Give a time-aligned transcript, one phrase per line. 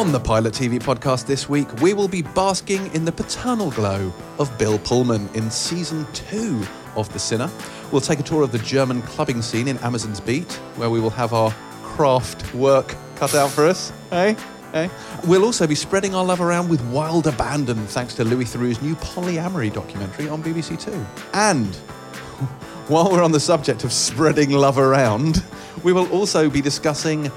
[0.00, 4.10] On the Pilot TV podcast this week, we will be basking in the paternal glow
[4.38, 7.50] of Bill Pullman in season two of The Sinner.
[7.92, 11.10] We'll take a tour of the German clubbing scene in Amazon's Beat, where we will
[11.10, 11.50] have our
[11.82, 13.92] craft work cut out for us.
[14.08, 14.36] Hey?
[14.72, 14.88] Hey?
[15.26, 18.94] We'll also be spreading our love around with wild abandon thanks to Louis Theroux's new
[18.94, 21.04] polyamory documentary on BBC Two.
[21.34, 21.74] And
[22.88, 25.44] while we're on the subject of spreading love around,
[25.82, 27.30] we will also be discussing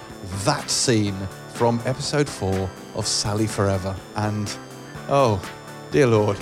[0.45, 1.17] that scene
[1.53, 3.95] from episode four of Sally Forever.
[4.15, 4.53] And
[5.07, 5.41] oh,
[5.91, 6.37] dear Lord,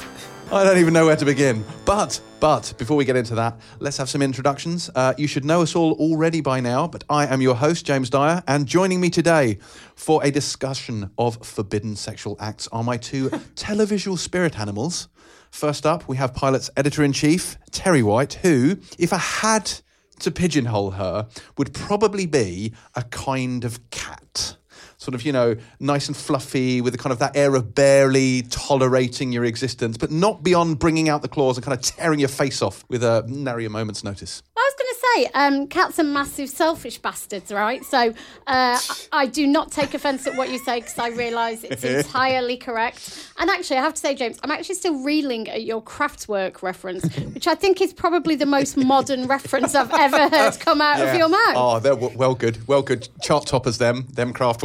[0.51, 1.63] I don't even know where to begin.
[1.85, 4.89] But, but, before we get into that, let's have some introductions.
[4.95, 8.09] Uh, you should know us all already by now, but I am your host, James
[8.09, 9.59] Dyer, and joining me today
[9.95, 15.09] for a discussion of forbidden sexual acts are my two televisual spirit animals.
[15.51, 19.71] First up, we have Pilot's editor in chief, Terri White, who, if I had
[20.19, 24.55] to pigeonhole her, would probably be a kind of cat.
[25.01, 28.43] Sort of, you know, nice and fluffy with a kind of that air of barely
[28.43, 32.29] tolerating your existence, but not beyond bringing out the claws and kind of tearing your
[32.29, 34.43] face off with a nary a moment's notice.
[34.55, 37.83] I was going to say, um, cats are massive selfish bastards, right?
[37.85, 38.13] So
[38.47, 38.79] uh,
[39.11, 43.31] I, do not take offence at what you say because I realise it's entirely correct.
[43.39, 47.03] And actually, I have to say, James, I'm actually still reeling at your Kraftwerk reference,
[47.33, 51.15] which I think is probably the most modern reference I've ever heard come out of
[51.15, 51.55] your mouth.
[51.55, 53.07] Oh, they're w- well good, well good.
[53.21, 54.63] Chart toppers, them, them craft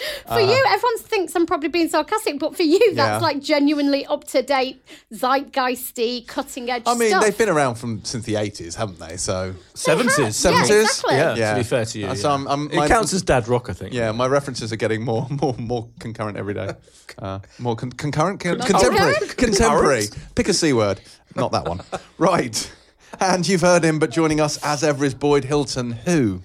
[0.00, 0.28] work.
[0.34, 3.26] For you, everyone thinks I'm probably being sarcastic, but for you, that's Yeah.
[3.28, 7.22] like genuinely up to date, zeitgeisty, cutting edge I mean, stuff.
[7.22, 9.16] they've been around from since the 80s, haven't they?
[9.16, 10.18] So, Seventies.
[10.18, 10.70] Yeah, Seventies?
[10.70, 11.16] exactly.
[11.16, 11.52] Yeah, Yeah.
[11.54, 12.06] to be fair to you.
[12.06, 12.14] Uh, yeah.
[12.14, 13.92] so I'm- I'm- it counts as dad rock, I think.
[13.94, 16.70] yeah, my references are getting more, more, more concurrent every day.
[17.18, 18.78] Uh, more con- concurrent, Con- Concurrent?
[18.96, 20.06] contemporary, contemporary.
[20.36, 21.00] Pick a c word,
[21.34, 21.80] not that one.
[22.18, 22.70] right,
[23.18, 26.40] and you've heard him, but joining us as ever is Boyd Hilton, who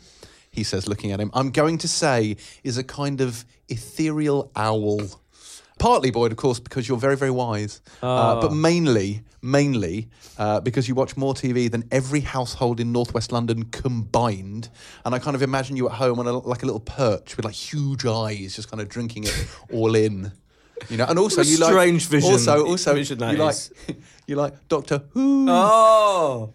[0.55, 5.01] he says, looking at him, I'm going to say is a kind of ethereal owl.
[5.77, 10.07] Partly, Boyd, of course, because you're very, very wise, uh, but mainly, mainly
[10.37, 14.69] uh, because you watch more TV than every household in northwest London combined.
[15.03, 17.43] And I kind of imagine you at home on a, like a little perch with
[17.45, 20.31] like huge eyes, just kind of drinking it all in.
[20.89, 23.71] You know, and also you like strange vision- Also, also vision you like is.
[24.27, 25.47] you like Doctor Who.
[25.49, 26.53] Oh,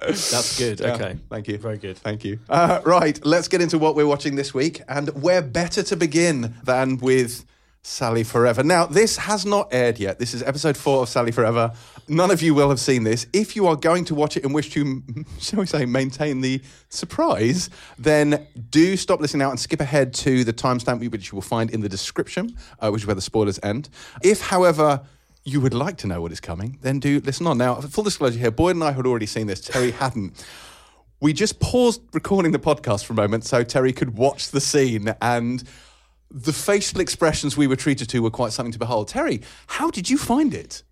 [0.00, 0.80] that's good.
[0.80, 1.58] Yeah, Okay, Thank you.
[1.58, 1.98] Very good.
[1.98, 2.38] Thank you.
[2.48, 4.80] Uh, right, let's get into what we're watching this week.
[4.88, 7.44] And where better to begin than with
[7.82, 8.62] Sally Forever?
[8.62, 10.18] Now, this has not aired yet.
[10.18, 11.72] This is episode four of Sally Forever.
[12.08, 13.26] None of you will have seen this.
[13.32, 15.02] If you are going to watch it and wish to,
[15.40, 20.42] shall we say, maintain the surprise, then do stop listening now and skip ahead to
[20.44, 23.60] the timestamp which you will find in the description, uh, which is where the spoilers
[23.62, 23.88] end.
[24.22, 25.02] If, however,
[25.44, 27.58] you would like to know what is coming, then do listen on.
[27.58, 29.60] Now, full disclosure here, Boyd and I had already seen this.
[29.60, 30.44] Terri hadn't.
[31.20, 35.14] We just paused recording the podcast for a moment so Terri could watch the scene
[35.20, 35.62] and
[36.30, 39.08] the facial expressions we were treated to were quite something to behold.
[39.10, 40.82] Terri, how did you find it?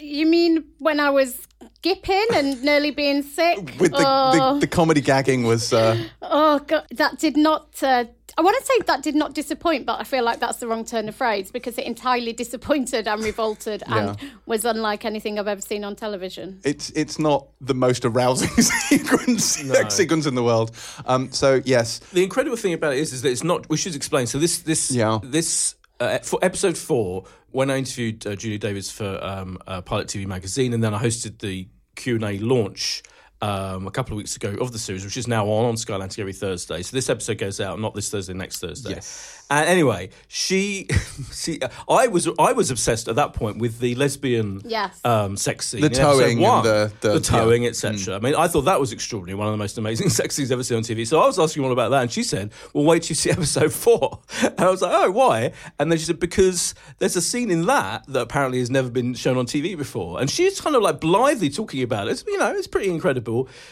[0.00, 1.46] You mean when I was
[1.82, 3.58] gipping and nearly being sick?
[3.78, 7.82] With the, oh, the, the comedy gagging was uh, oh God, that did not.
[7.82, 8.06] Uh,
[8.38, 10.84] I want to say that did not disappoint, but I feel like that's the wrong
[10.84, 14.28] turn of phrase because it entirely disappointed and revolted and Yeah.
[14.44, 16.60] was unlike anything I've ever seen on television.
[16.64, 19.44] it's it's not the most arousing sequence
[19.94, 20.70] sequence in the world.
[21.06, 23.68] Um, so yes, The incredible thing about it is, is that it's not.
[23.70, 24.26] We should explain.
[24.26, 25.18] So this, this, Yeah.
[25.22, 25.74] this.
[25.98, 30.26] Uh, for episode four, when I interviewed uh, Julia Davis for um, uh, Pilot TV
[30.26, 33.02] magazine, and then I hosted the Q and A launch
[33.42, 35.94] um, a couple of weeks ago of the series, which is now on on Sky
[35.94, 36.82] Atlantic every Thursday.
[36.82, 38.90] So this episode goes out not this Thursday, next Thursday.
[38.90, 39.44] Yes.
[39.48, 40.86] And anyway, she,
[41.30, 44.98] see, I was I was obsessed at that point with the lesbian Yes.
[45.04, 46.64] um, sex scene, The in episode towing and one.
[46.64, 47.68] the- the- towing, yeah.
[47.68, 48.16] etc.
[48.16, 50.62] I mean, I thought that was extraordinary, one of the most amazing sex scenes ever
[50.64, 51.06] seen on TV.
[51.06, 53.30] So I was asking all about that, and she said, "Well, wait till you see
[53.38, 54.20] episode four.
[54.42, 57.66] And I was like, "Oh, why?" And then she said, "Because there's a scene in
[57.66, 61.00] that that apparently has never been shown on TV before." And she's kind of like
[61.00, 62.24] blithely talking about it.
[62.26, 63.25] You know, it's pretty incredible.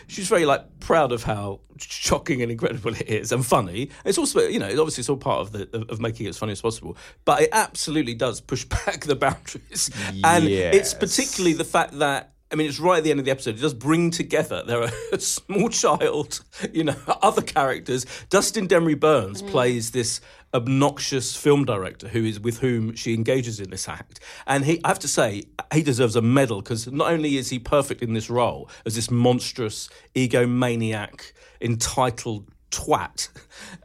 [0.06, 3.90] She's very like proud of how shocking and incredible it is, and funny.
[4.04, 6.38] It's also, you know, obviously it's all part of the of, of making it as
[6.38, 6.96] funny as possible.
[7.24, 9.90] But it absolutely does push back the boundaries,
[10.22, 12.30] and it's particularly the fact that.
[12.52, 13.56] I mean, it's right at the end of the episode.
[13.56, 14.62] It does bring together.
[14.64, 18.06] There are a small child, you know, other characters.
[18.28, 19.50] Dustin Demri-Burns mm.
[19.50, 20.20] plays this
[20.54, 24.80] obnoxious film director who is with whom she engages in this act, and he.
[24.84, 28.14] I have to say, he deserves a medal because not only is he perfect in
[28.14, 33.28] this role as this monstrous egomaniac, entitled twat,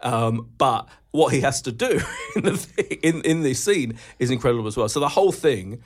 [0.02, 2.00] um, but what he has to do
[2.36, 4.88] in the in in this scene is incredible as well.
[4.88, 5.82] So the whole thing,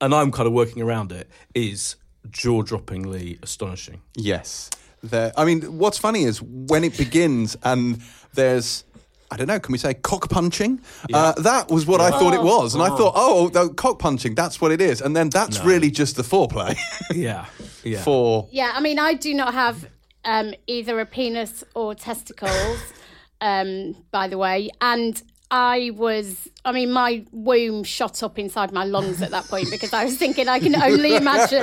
[0.00, 1.96] and I'm kind of working around it, is
[2.30, 4.00] jaw-droppingly astonishing.
[4.16, 4.70] Yes.
[5.02, 8.00] There, I mean, what's funny is when it begins and
[8.34, 8.84] there's
[9.32, 10.80] I don't know, can we say cock punching?
[11.12, 12.74] Uh, that was what I thought it was.
[12.74, 15.00] And I thought, oh, the cock punching, that's what it is.
[15.00, 16.76] And then that's really just the foreplay
[17.14, 17.46] Yeah,
[17.82, 18.02] yeah.
[18.02, 18.48] for.
[18.50, 19.88] Yeah, I mean, I do not have
[20.26, 22.78] um, either a penis or testicles,
[23.40, 24.68] um, by the way.
[24.82, 29.70] And I was, I mean, my womb shot up inside my lungs at that point
[29.70, 31.62] because I was thinking, I can only imagine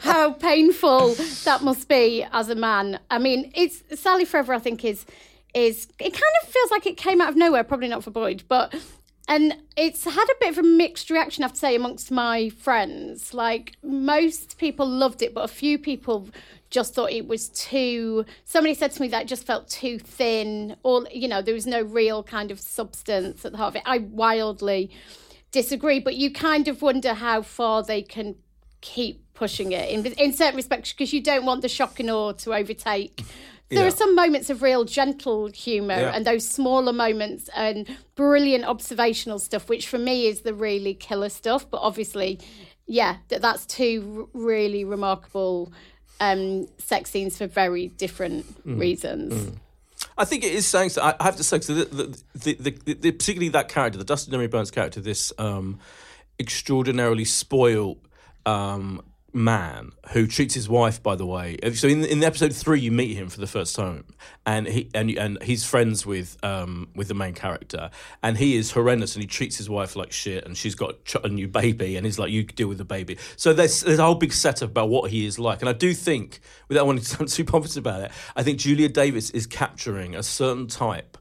[0.00, 1.14] how painful
[1.44, 2.98] that must be as a man.
[3.10, 5.04] I mean, it's Sally Forever, I think, is,
[5.56, 8.44] is, it kind of feels like it came out of nowhere, probably not for Boyd,
[8.48, 8.74] but.
[9.28, 12.48] And it's had a bit of a mixed reaction, I have to say, amongst my
[12.48, 13.34] friends.
[13.34, 16.28] Like, most people loved it, but a few people
[16.70, 18.24] just thought it was too.
[18.44, 21.66] Somebody said to me that it just felt too thin, or, you know, there was
[21.66, 23.82] no real kind of substance at the heart of it.
[23.84, 24.92] I wildly
[25.50, 28.36] disagree, but you kind of wonder how far they can
[28.80, 32.32] keep pushing it in, in certain respects because you don't want the shock and awe
[32.32, 33.24] to overtake.
[33.68, 33.86] There Yeah.
[33.88, 36.12] are some moments of real gentle humour Yeah.
[36.14, 41.28] and those smaller moments and brilliant observational stuff, which for me is the really killer
[41.28, 41.68] stuff.
[41.68, 42.38] But obviously,
[42.86, 45.72] yeah, that that's two r- really remarkable
[46.20, 48.80] um, sex scenes for very different Mm.
[48.80, 49.58] reasons.
[50.16, 50.90] I think it is saying.
[50.90, 54.04] So I have to say, so the, the, the, the, the, particularly that character, the
[54.04, 55.78] Dustin Demri-Burns character, this um,
[56.38, 57.98] extraordinarily spoiled
[58.46, 59.02] um,
[59.36, 61.02] man who treats his wife.
[61.02, 64.04] By the way, so in in episode three, you meet him for the first time,
[64.44, 67.90] and he and and he's friends with um, with the main character,
[68.22, 71.28] and he is horrendous, and he treats his wife like shit, and she's got a
[71.28, 74.14] new baby, and he's like, "You deal with the baby." So there's there's a whole
[74.14, 77.28] big setup about what he is like, and I do think, without wanting to sound
[77.30, 81.18] too pompous about it, I think Julia Davis is capturing a certain type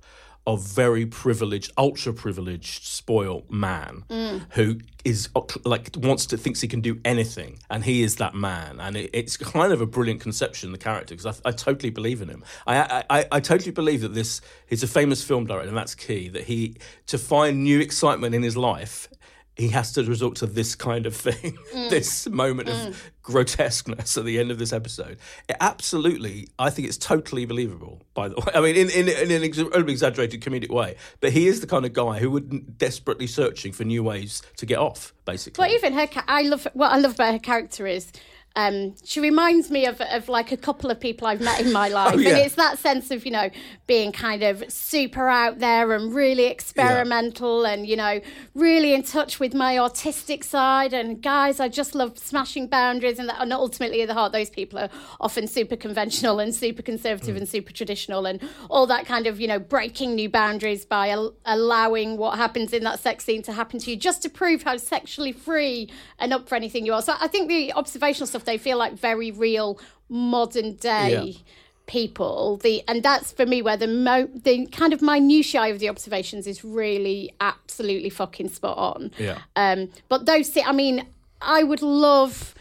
[0.48, 4.04] of very privileged, ultra privileged, spoiled man
[4.52, 5.30] who is
[5.64, 8.80] like wants to thinks he can do anything, and he is that man.
[8.80, 12.22] And it, it's kind of a brilliant conception, the character, because I, I totally believe
[12.22, 12.44] in him.
[12.68, 16.30] I I I totally believe that this he's a famous film director, and that's key.
[16.30, 16.78] That he
[17.08, 19.08] to find new excitement in his life.
[19.56, 21.90] He has to resort to this kind of thing, mm.
[21.90, 22.96] this moment of mm.
[23.22, 25.18] grotesqueness at the end of this episode.
[25.48, 28.02] It absolutely, I think it's totally believable.
[28.14, 31.48] By the way, I mean, in, in, in an ex- exaggerated comedic way, but he
[31.48, 35.14] is the kind of guy who would desperately searching for new ways to get off.
[35.24, 38.12] Basically, But even her, ca- I love what I love about her character is.
[38.58, 41.88] Um, she reminds me of, of like a couple of people I've met in my
[42.00, 42.30] life, Oh, yeah.
[42.30, 43.50] and it's that sense of you know
[43.86, 48.22] being kind of super out there and really experimental, and you know
[48.54, 50.94] really in touch with my artistic side.
[50.94, 54.50] And guys, I just love smashing boundaries, and, that, and ultimately at the heart, those
[54.50, 59.28] people are often super conventional and super conservative and super traditional, and all that kind
[59.28, 63.42] of you know breaking new boundaries by al- allowing what happens in that sex scene
[63.44, 66.94] to happen to you, just to prove how sexually free and up for anything you
[66.94, 67.02] are.
[67.02, 71.40] So I think the observational stuff they feel like very real modern day Yeah.
[71.88, 72.58] people.
[72.58, 76.48] The and that's for me where the mo the kind of minutiae of the observations
[76.48, 79.12] is really absolutely fucking spot on.
[79.18, 79.40] Yeah.
[79.56, 81.06] um but those i mean
[81.42, 82.56] i would love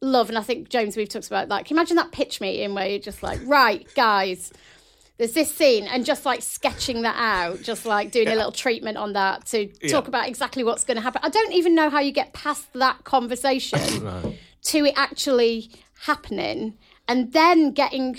[0.00, 1.64] love and i think james we've talked about that.
[1.64, 4.52] Can you imagine that pitch meeting where you're just like right guys
[5.16, 8.96] there's this scene and just like sketching that out just like doing a little treatment
[8.96, 11.20] on that to talk about exactly what's going to happen.
[11.24, 13.80] I don't even know how you get past that conversation
[14.68, 15.70] to it actually
[16.02, 16.76] happening
[17.06, 18.16] and then getting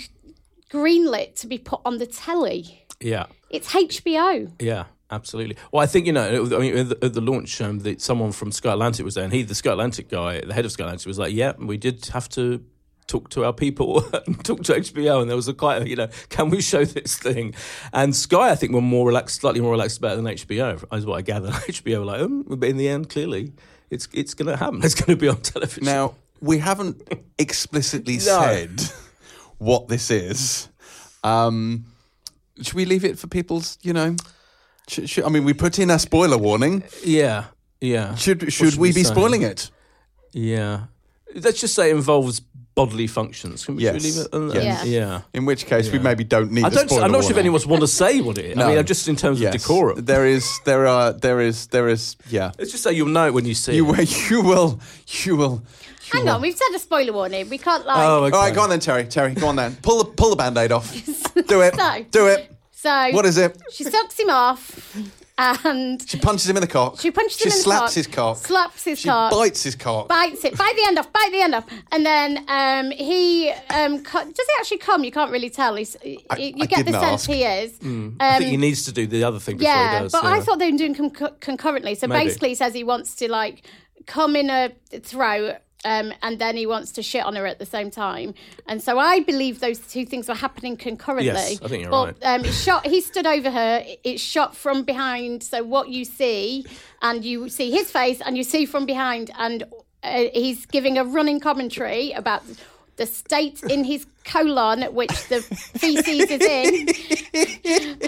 [0.70, 2.86] greenlit to be put on the telly.
[3.00, 3.26] yeah.
[3.50, 4.52] It's HBO.
[4.60, 5.56] Yeah, absolutely.
[5.72, 6.44] Well, I think you know.
[6.54, 9.24] I mean, at the, at the launch, um, the, someone from Sky Atlantic was there,
[9.24, 11.76] and he, the Sky Atlantic guy, the head of Sky Atlantic, was like, "Yeah, we
[11.76, 12.64] did have to."
[13.08, 16.06] Talk to our people and talk to HBO, and there was a quite, you know,
[16.28, 17.56] can we show this thing?
[17.92, 21.04] And Sky, I think, were more relaxed, slightly more relaxed about it than HBO, is
[21.04, 21.48] what I gather.
[21.50, 23.52] HBO were like, um, but in the end, clearly,
[23.90, 24.80] it's it's going to happen.
[24.84, 25.86] It's going to be on television.
[25.86, 27.02] Now, we haven't
[27.38, 28.82] explicitly said
[29.58, 30.68] what this is.
[31.22, 31.84] Um,
[32.60, 34.16] should we leave it for people's, you know?
[34.88, 36.84] Should, should, I mean, we put in a spoiler warning.
[37.04, 37.44] yeah,
[37.80, 38.14] yeah.
[38.14, 39.70] Should What should, we, we be spoiling it?
[40.32, 40.84] Yeah.
[41.34, 42.42] Let's just say it involves
[42.80, 43.64] bodily functions.
[43.66, 44.02] Can we, Yes.
[44.02, 44.28] leave it?
[44.34, 44.62] on that?
[44.62, 44.84] Yes.
[44.86, 45.20] Yeah.
[45.34, 46.64] In which case, we maybe don't need.
[46.64, 46.90] I don't.
[46.92, 47.38] I'm not sure if warning.
[47.38, 48.56] anyone's want to say what it is.
[48.56, 48.68] I No.
[48.74, 49.54] mean, just in terms Yes.
[49.54, 50.04] of decorum.
[50.04, 52.16] There is, there are, there is, there is.
[52.30, 53.90] Yeah, Let's just say you'll know it when you see you it.
[53.98, 54.80] will, you will,
[55.24, 55.62] you will.
[56.12, 57.48] Hang on, we've said a spoiler warning.
[57.50, 57.98] We can't like.
[57.98, 58.36] Oh, okay.
[58.36, 59.04] All right, go on then, Terri.
[59.06, 59.76] Terri, go on then.
[59.82, 60.88] Pull the pull the band-aid off.
[61.52, 61.74] Do it.
[61.76, 62.50] So- Do it.
[62.72, 63.52] so What is it?
[63.72, 64.62] She sucks him off,
[65.64, 67.00] and She punches him in the cock.
[67.00, 67.90] she punches She him in the cock.
[67.90, 68.36] She slaps his cock.
[68.38, 70.08] slaps his She cock, bites his cock.
[70.08, 74.02] bites it, bite the end off, bite the end off, and then um, he um,
[74.04, 75.04] co- does he actually come?
[75.04, 75.76] You can't really tell.
[75.76, 77.30] He's, you I get the sense ask.
[77.30, 77.72] he is.
[77.78, 80.12] I think Um, he needs to do the other thing before yeah, he does.
[80.12, 80.30] but yeah.
[80.34, 81.94] I thought they were doing con- concurrently.
[81.94, 82.24] So Maybe.
[82.26, 83.62] basically, he says he wants to like
[84.06, 87.64] come in a throat Um, and then he wants to shit on her at the
[87.64, 88.34] same time,
[88.66, 91.24] and so I believe those two things were happening concurrently.
[91.24, 92.40] Yes, I think you're but, right.
[92.40, 92.86] Um, shot.
[92.86, 93.82] He stood over her.
[94.04, 95.42] It's shot from behind.
[95.42, 96.66] So what you see,
[97.00, 99.64] and you see his face, and you see from behind, and
[100.02, 102.42] uh, he's giving a running commentary about
[103.00, 105.40] the state in his colon at which the
[105.82, 106.72] feces is in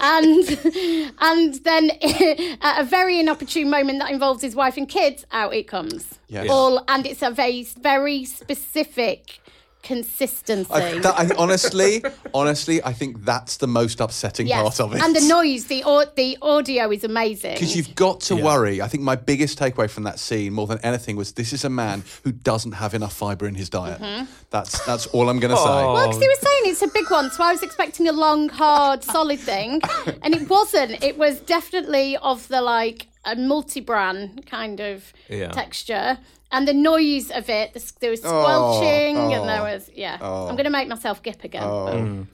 [0.02, 1.90] and and then
[2.60, 6.48] at a very inopportune moment that involves his wife and kids out it comes Yes.
[6.50, 9.40] all and it's a very very specific
[9.82, 14.94] consistency I, that, I, honestly, honestly, I think that's the most upsetting yes part of
[14.94, 15.02] it.
[15.02, 18.44] and the noise the au- the audio is amazing Because you've got to Yeah.
[18.44, 18.80] worry.
[18.80, 21.68] I think my biggest takeaway from that scene, more than anything, was this is a
[21.70, 24.00] man who doesn't have enough fibre in his diet.
[24.00, 24.24] Mm-hmm.
[24.50, 25.62] That's that's all I'm going to say.
[25.68, 25.92] Oh.
[25.94, 28.48] Well, because he was saying it's a big one, so I was expecting a long,
[28.48, 29.80] hard, solid thing,
[30.22, 31.02] and it wasn't.
[31.02, 35.48] It was definitely of the like a multi-brand kind of Yeah.
[35.48, 36.18] texture,
[36.52, 37.72] and the noise of it.
[37.74, 40.18] The, there was squelching, oh, and there was yeah.
[40.20, 42.28] I'm going to make myself gip again.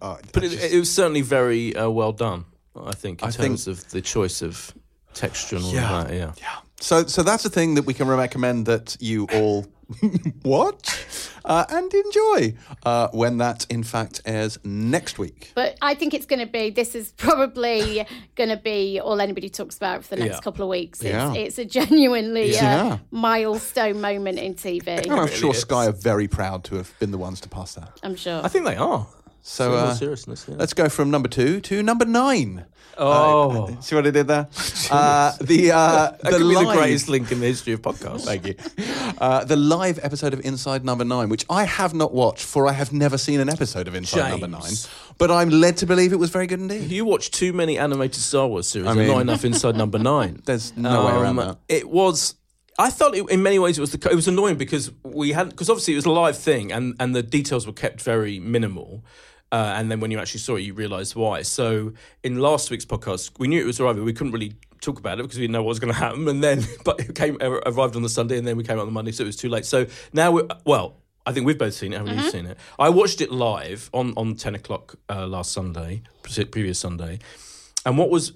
[0.00, 2.44] but- But it, it was certainly very uh, well done,
[2.76, 4.74] I think, in I think- terms of the choice of
[5.14, 6.00] texture and all Yeah.
[6.00, 6.14] of that.
[6.14, 6.32] Yeah.
[6.38, 6.56] Yeah.
[6.80, 9.66] So, so that's a thing that we can recommend that you all
[10.44, 11.04] watch
[11.44, 12.54] uh, and enjoy
[12.84, 15.52] uh, when that, in fact, airs next week.
[15.54, 16.70] But I think it's going to be.
[16.70, 18.06] This is probably
[18.36, 20.40] going to be all anybody talks about for the next Yeah.
[20.40, 21.00] couple of weeks.
[21.00, 21.34] It's, Yeah.
[21.34, 22.84] it's a genuinely Yeah.
[22.84, 24.88] uh, milestone moment in TV.
[24.88, 25.60] And I'm sure is.
[25.60, 27.98] Sky are very proud to have been the ones to pass that.
[28.02, 28.40] I'm sure.
[28.44, 29.06] I think they are.
[29.42, 30.56] So, uh, seriousness, yeah.
[30.58, 32.66] let's go from number two to number nine.
[32.98, 34.48] Oh, See what I did there?
[34.90, 35.76] Uh, the uh,
[36.22, 38.24] that the could be the greatest link in the history of podcasts.
[38.24, 38.54] Thank you.
[39.18, 42.72] Uh, the live episode of Inside Number Nine, which I have not watched, for I
[42.72, 44.72] have never seen an episode of Inside Number Nine.
[45.16, 46.90] But I'm led to believe it was very good indeed.
[46.90, 50.00] You watch too many animated Star Wars series, I and mean- not enough inside number
[50.00, 50.42] nine.
[50.44, 51.58] There's no way around Um, that.
[51.68, 52.34] It was.
[52.76, 55.50] I thought it, in many ways it was the it was annoying because we had
[55.50, 59.04] because obviously it was a live thing and and the details were kept very minimal.
[59.52, 61.42] Uh, and then when you actually saw it, you realised why.
[61.42, 61.92] So
[62.22, 64.04] in last week's podcast, we knew it was arriving.
[64.04, 66.26] We couldn't really talk about it because we didn't know what was going to happen.
[66.28, 68.88] And then, but it came arrived on the Sunday, and then we came out on
[68.88, 69.66] the Monday, so it was too late.
[69.66, 71.98] So now, we're, well, I think we've both seen it.
[71.98, 72.58] Haven't you seen it?
[72.78, 77.18] I watched it live on on ten o'clock uh, last Sunday, pre- previous Sunday,
[77.84, 78.32] and what was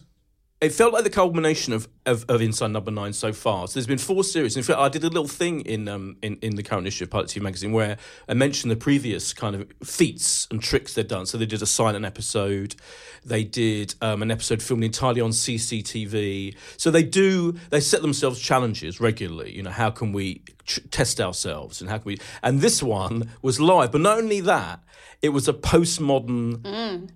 [0.64, 3.68] it felt like the culmination of, of, of Inside Number Nine so far.
[3.68, 4.56] So there's been four series.
[4.56, 7.10] In fact, I did a little thing in um in, in the current issue of
[7.10, 11.26] Pilot TV magazine where I mentioned the previous kind of feats and tricks they'd done.
[11.26, 12.76] So they did a silent episode,
[13.24, 16.56] they did um, an episode filmed entirely on CCTV.
[16.76, 19.54] So they do they set themselves challenges regularly.
[19.54, 20.42] You know, how can we
[20.90, 22.18] test ourselves and how can we?
[22.42, 24.80] And this one was live, but not only that,
[25.20, 27.10] it was a postmodern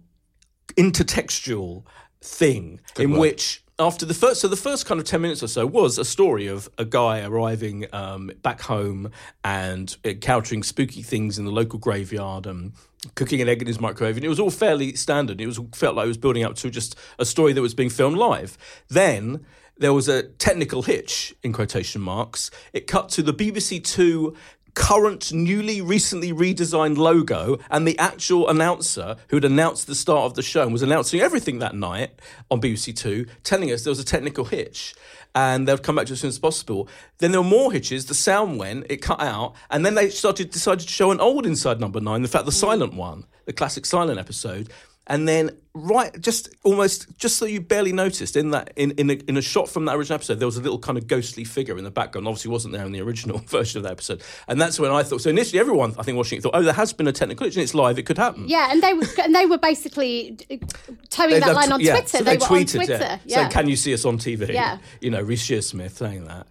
[0.76, 1.84] intertextual
[2.20, 3.20] thing in word.
[3.20, 6.04] which after the first so the first kind of 10 minutes or so was a
[6.04, 9.10] story of a guy arriving um, back home
[9.44, 12.72] and encountering spooky things in the local graveyard and
[13.14, 15.40] cooking an egg in his microwave and it was all fairly standard.
[15.40, 17.90] It was felt like it was building up to just a story that was being
[17.90, 18.58] filmed live.
[18.88, 19.44] Then
[19.76, 22.50] there was a technical hitch in quotation marks.
[22.72, 24.34] It cut to the bbc 2
[24.78, 30.42] current, newly, recently redesigned logo, and the actual announcer who'd announced the start of the
[30.42, 32.10] show and was announcing everything that night
[32.50, 34.94] on BBC Two, telling us there was a technical hitch.
[35.34, 36.88] And they'd come back to as soon as possible.
[37.18, 38.06] Then there were more hitches.
[38.06, 41.44] The sound went, it cut out, and then they started decided to show an old
[41.44, 42.22] Inside Number Nine.
[42.22, 44.70] In fact, the silent one, the classic silent episode.
[45.08, 49.14] And then, right, just almost, just so you barely noticed, in that, in in a,
[49.26, 51.78] in a shot from that original episode, there was a little kind of ghostly figure
[51.78, 52.28] in the background.
[52.28, 54.22] Obviously, wasn't there in the original version of that episode.
[54.46, 55.22] And that's when I thought.
[55.22, 57.54] So initially, everyone, I think, watching it thought, oh, there has been a technical glitch,
[57.54, 57.98] and it's live.
[57.98, 58.44] It could happen.
[58.48, 60.56] Yeah, and they were and they were basically uh,
[61.08, 62.08] towing that They've line on yeah, Twitter.
[62.08, 62.98] so they, they, were on tweeted, Twitter.
[62.98, 63.18] yeah.
[63.24, 63.48] Yeah.
[63.48, 64.52] So can you see us on TV?
[64.52, 64.78] Yeah.
[65.00, 66.46] You know, Reece Shearsmith saying that.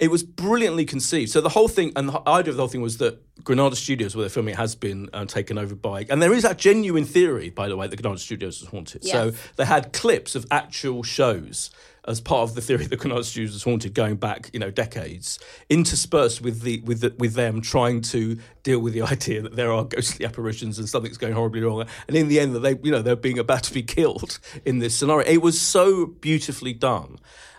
[0.00, 1.30] It was brilliantly conceived.
[1.30, 4.14] So the whole thing, and the idea of the whole thing was that Granada Studios,
[4.14, 7.04] where they're filming, it, has been um, taken over by, and there is that genuine
[7.04, 9.04] theory, by the way, that Granada Studios is haunted.
[9.04, 11.70] So they had clips of actual shows
[12.08, 15.38] as part of the theory that Granada Studios is haunted, going back, you know, decades,
[15.68, 19.72] interspersed with the with the, with them trying to deal with the idea that there
[19.72, 22.90] are ghostly apparitions and something's going horribly wrong, and in the end that they, you
[22.90, 25.28] know, they're being about to be killed in this scenario.
[25.28, 27.18] It was so beautifully done.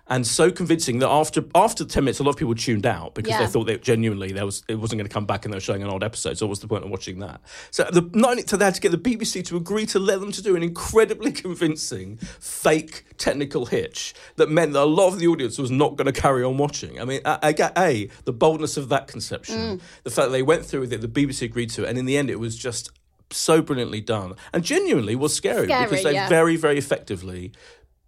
[0.09, 3.29] And so convincing that after after ten minutes, a lot of people tuned out because
[3.29, 3.41] Yeah.
[3.41, 5.61] they thought that genuinely there was it wasn't going to come back and they were
[5.61, 6.37] showing an old episode.
[6.37, 7.41] So what's the point of watching that?
[7.71, 10.19] So the, not only to they had to get the BBC to agree to let
[10.19, 15.19] them to do an incredibly convincing fake technical hitch that meant that a lot of
[15.19, 16.99] the audience was not going to carry on watching.
[16.99, 19.81] I mean, I, get a the boldness of that conception, mm.
[20.03, 22.05] the fact that they went through with it, the BBC agreed to it, and in
[22.05, 22.91] the end, it was just
[23.31, 26.27] so brilliantly done and genuinely was scary, Scary, because they yeah.
[26.27, 27.51] very very effectively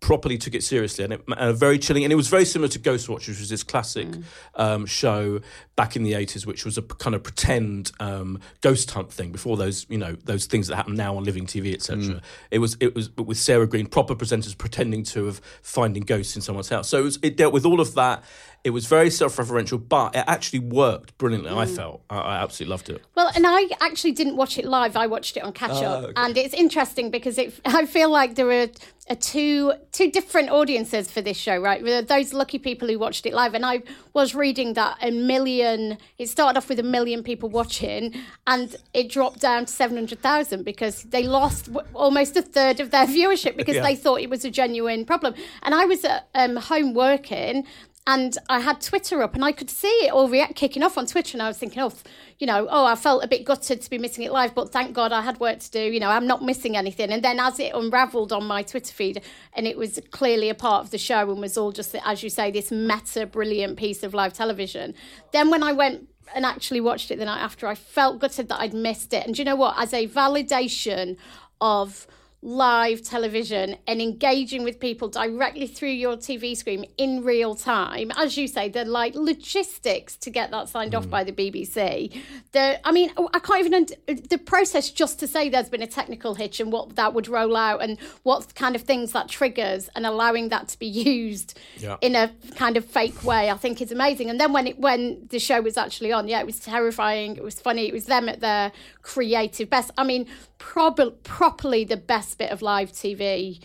[0.02, 2.04] properly took it seriously and, it, and very chilling.
[2.04, 4.24] And it was very similar to Ghostwatch, which was this classic Mm.
[4.56, 5.40] um, show
[5.76, 9.32] back in the eighties, which was a p- kind of pretend um, ghost hunt thing
[9.32, 12.20] before those you know those things that happen now on living TV, etc.
[12.50, 16.42] It was it was with Sarah Greene, proper presenters pretending to have finding ghosts in
[16.42, 16.90] someone's house.
[16.90, 18.24] So it, was, it dealt with all of that.
[18.64, 21.50] It was very self-referential, but it actually worked brilliantly.
[21.52, 21.76] I Mm.
[21.76, 23.02] felt I, I absolutely loved it.
[23.16, 24.96] Well, and I actually didn't watch it live.
[24.96, 26.14] I watched it on catch up, Ah, okay.
[26.16, 27.54] and it's interesting because it.
[27.66, 28.68] I feel like there are,
[29.10, 31.84] are two two different audiences for this show, right?
[32.08, 33.82] Those lucky people who watched it live, and I
[34.14, 35.98] was reading that a million.
[36.20, 38.14] It started off with a million people watching,
[38.46, 42.92] and it dropped down to seven hundred thousand because they lost almost a third of
[42.92, 43.82] their viewership because Yeah.
[43.82, 45.34] they thought it was a genuine problem.
[45.64, 47.66] And I was at um, home working
[48.08, 51.06] and I had Twitter up and I could see it all react kicking off on
[51.06, 51.94] Twitter and I was thinking, oh,
[52.40, 54.94] you know, oh, I felt a bit gutted to be missing it live, but thank
[54.96, 55.80] God I had work to do.
[55.80, 57.12] You know, I'm not missing anything.
[57.12, 59.22] And then as it unravelled on my Twitter feed
[59.54, 62.32] and it was clearly a part of the show and was all just, as you
[62.32, 64.96] say, this meta brilliant piece of live television.
[65.32, 68.60] Then when I went and actually watched it the night after, I felt gutted that
[68.60, 69.28] I'd missed it.
[69.28, 69.76] And you know what?
[69.78, 71.18] As a validation
[71.60, 72.08] of
[72.44, 78.12] live television and engaging with people directly through your TV screen in real time.
[78.18, 81.12] As you say, the like logistics to get that signed off mm.
[81.12, 82.20] by the BBC.
[82.52, 85.84] The I mean, I can't even und- uh, the process just to say there's been
[85.84, 89.30] a technical hitch and what that would roll out and what kind of things that
[89.30, 91.98] triggers and allowing that to be used Yeah.
[92.02, 94.32] in a kind of fake way, I think is amazing.
[94.32, 97.36] And then when it when the show was actually on, yeah, it was terrifying.
[97.36, 97.88] It was funny.
[97.88, 98.72] It was them at their
[99.04, 99.92] creative best.
[99.96, 100.26] I mean,
[100.62, 103.60] prob- properly the best bit of live TV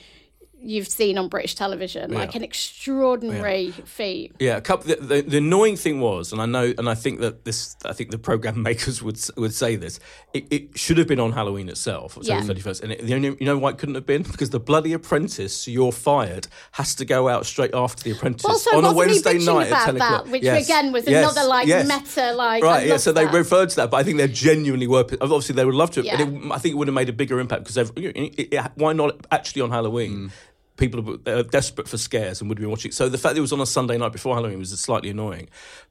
[0.67, 4.35] you've seen on British television, like an extraordinary feat.
[4.39, 4.89] Yeah, a couple.
[4.89, 7.93] The, the, the annoying thing was, and I know, and I think that this, I
[7.93, 10.01] think the program makers would would say this.
[10.35, 12.35] It, it should have been on Halloween itself, Yeah.
[12.35, 14.51] October thirty first, and it, the only, you know why it couldn't have been because
[14.51, 18.85] the bloody apprentice, you're fired, has to go out straight after the apprentice Also, on
[18.85, 20.33] a Wednesday bitching night at about ten that, o'clock.
[20.33, 20.65] which Yes.
[20.65, 21.33] again was Yes.
[21.33, 21.87] another like Yes.
[21.89, 22.63] meta like.
[22.63, 22.93] I Right, yeah.
[22.93, 25.05] love So they referred to that, but I think they genuinely were.
[25.21, 26.03] Obviously, they would love to.
[26.03, 26.21] Yeah.
[26.21, 27.93] And it, I think it would have made a bigger impact because they've.
[27.97, 30.13] you know, it- it- why not actually on Halloween?
[30.13, 30.31] Mm.
[30.77, 32.93] People are desperate for scares and would be watching.
[32.93, 35.49] So the fact that it was on a Sunday night before Halloween was slightly annoying.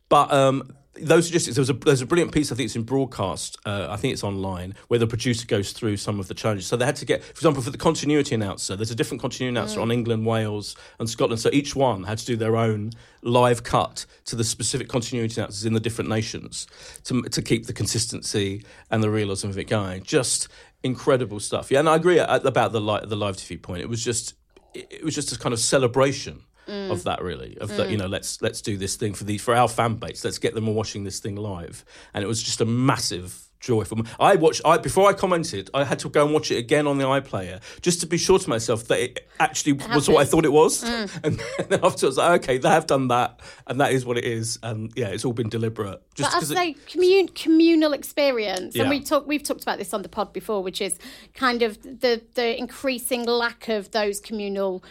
[0.09, 1.55] But um, those logistics.
[1.55, 2.51] There was a there's a brilliant piece.
[2.51, 3.57] I think it's in broadcast.
[3.65, 6.67] Uh, I think it's online where the producer goes through some of the challenges.
[6.67, 8.75] So they had to get, for example, for the continuity announcer.
[8.75, 11.41] There's a different continuity announcer on England, Wales, and Scotland.
[11.41, 15.65] So each one had to do their own live cut to the specific continuity announcers
[15.65, 16.67] in the different nations
[17.05, 20.03] to to keep the consistency and the realism of it going.
[20.03, 20.47] Just
[20.83, 21.71] incredible stuff.
[21.71, 23.81] Yeah, and I agree about the li- the live TV point.
[23.81, 24.35] It was just
[24.75, 28.41] it was just a kind of celebration of that really of that you know let's
[28.41, 30.23] let's do this thing for the for our fan base.
[30.23, 31.85] Let's get them watching this thing live.
[32.13, 35.69] And it was just a massive joy for me i watched i before i commented
[35.73, 38.37] i had to go and watch it again on the iplayer just to be sure
[38.37, 40.83] to myself that it actually was what i thought it was.
[40.83, 41.09] Mm.
[41.25, 44.17] And then afterwards I was like okay they have done that and that is what
[44.17, 44.59] it is.
[44.61, 45.99] And yeah it's all been deliberate.
[46.13, 48.83] Just But as 'cause it- commun- communal experience, Yeah.
[48.83, 50.93] and we talk, we've talked about this on the pod before, which is
[51.33, 54.83] kind of the the increasing lack of those communal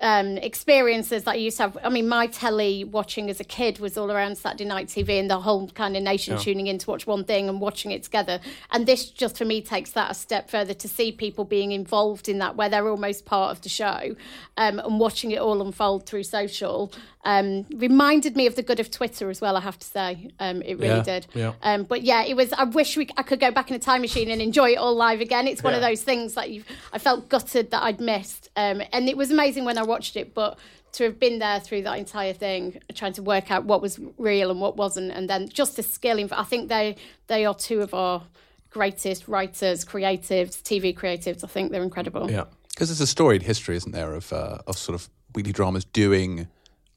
[0.00, 1.78] um, experiences that I used to have.
[1.82, 5.28] I mean, my telly watching as a kid was all around Saturday night TV and
[5.30, 8.40] the whole kind of nation tuning in to watch one thing and watching it together.
[8.70, 12.28] And this just for me takes that a step further to see people being involved
[12.28, 14.14] in that, where they're almost part of the show
[14.56, 16.92] um, and watching it all unfold through social.
[17.24, 19.56] Um, reminded me of the good of Twitter as well.
[19.56, 21.26] I have to say, um, it really Yeah, did.
[21.34, 21.52] yeah.
[21.62, 22.52] Um, but yeah, it was.
[22.54, 24.94] I wish we, I could go back in a time machine and enjoy it all
[24.94, 25.46] live again.
[25.46, 26.48] It's one of those things that
[26.92, 28.48] I felt gutted that I'd missed.
[28.56, 30.58] Um, and it was amazing when I watched it, but
[30.92, 34.50] to have been there through that entire thing, trying to work out what was real
[34.50, 36.24] and what wasn't, and then just the skill.
[36.32, 36.96] I think they
[37.26, 38.22] they are two of our
[38.70, 41.42] greatest writers, creatives, TV creatives.
[41.42, 42.30] I think they're incredible.
[42.30, 45.84] yeah Because there's a storied history, isn't there, of uh, of sort of weekly dramas
[45.84, 46.48] doing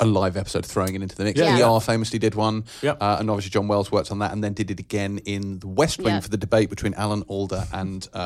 [0.01, 1.39] a live episode, throwing it into the mix.
[1.39, 1.63] Yeah.
[1.65, 2.93] ER famously did one, Yeah.
[2.99, 5.67] uh, and obviously John Wells worked on that, and then did it again in the
[5.67, 6.19] West Wing Yeah.
[6.19, 8.17] for the debate between Alan Alda and uh,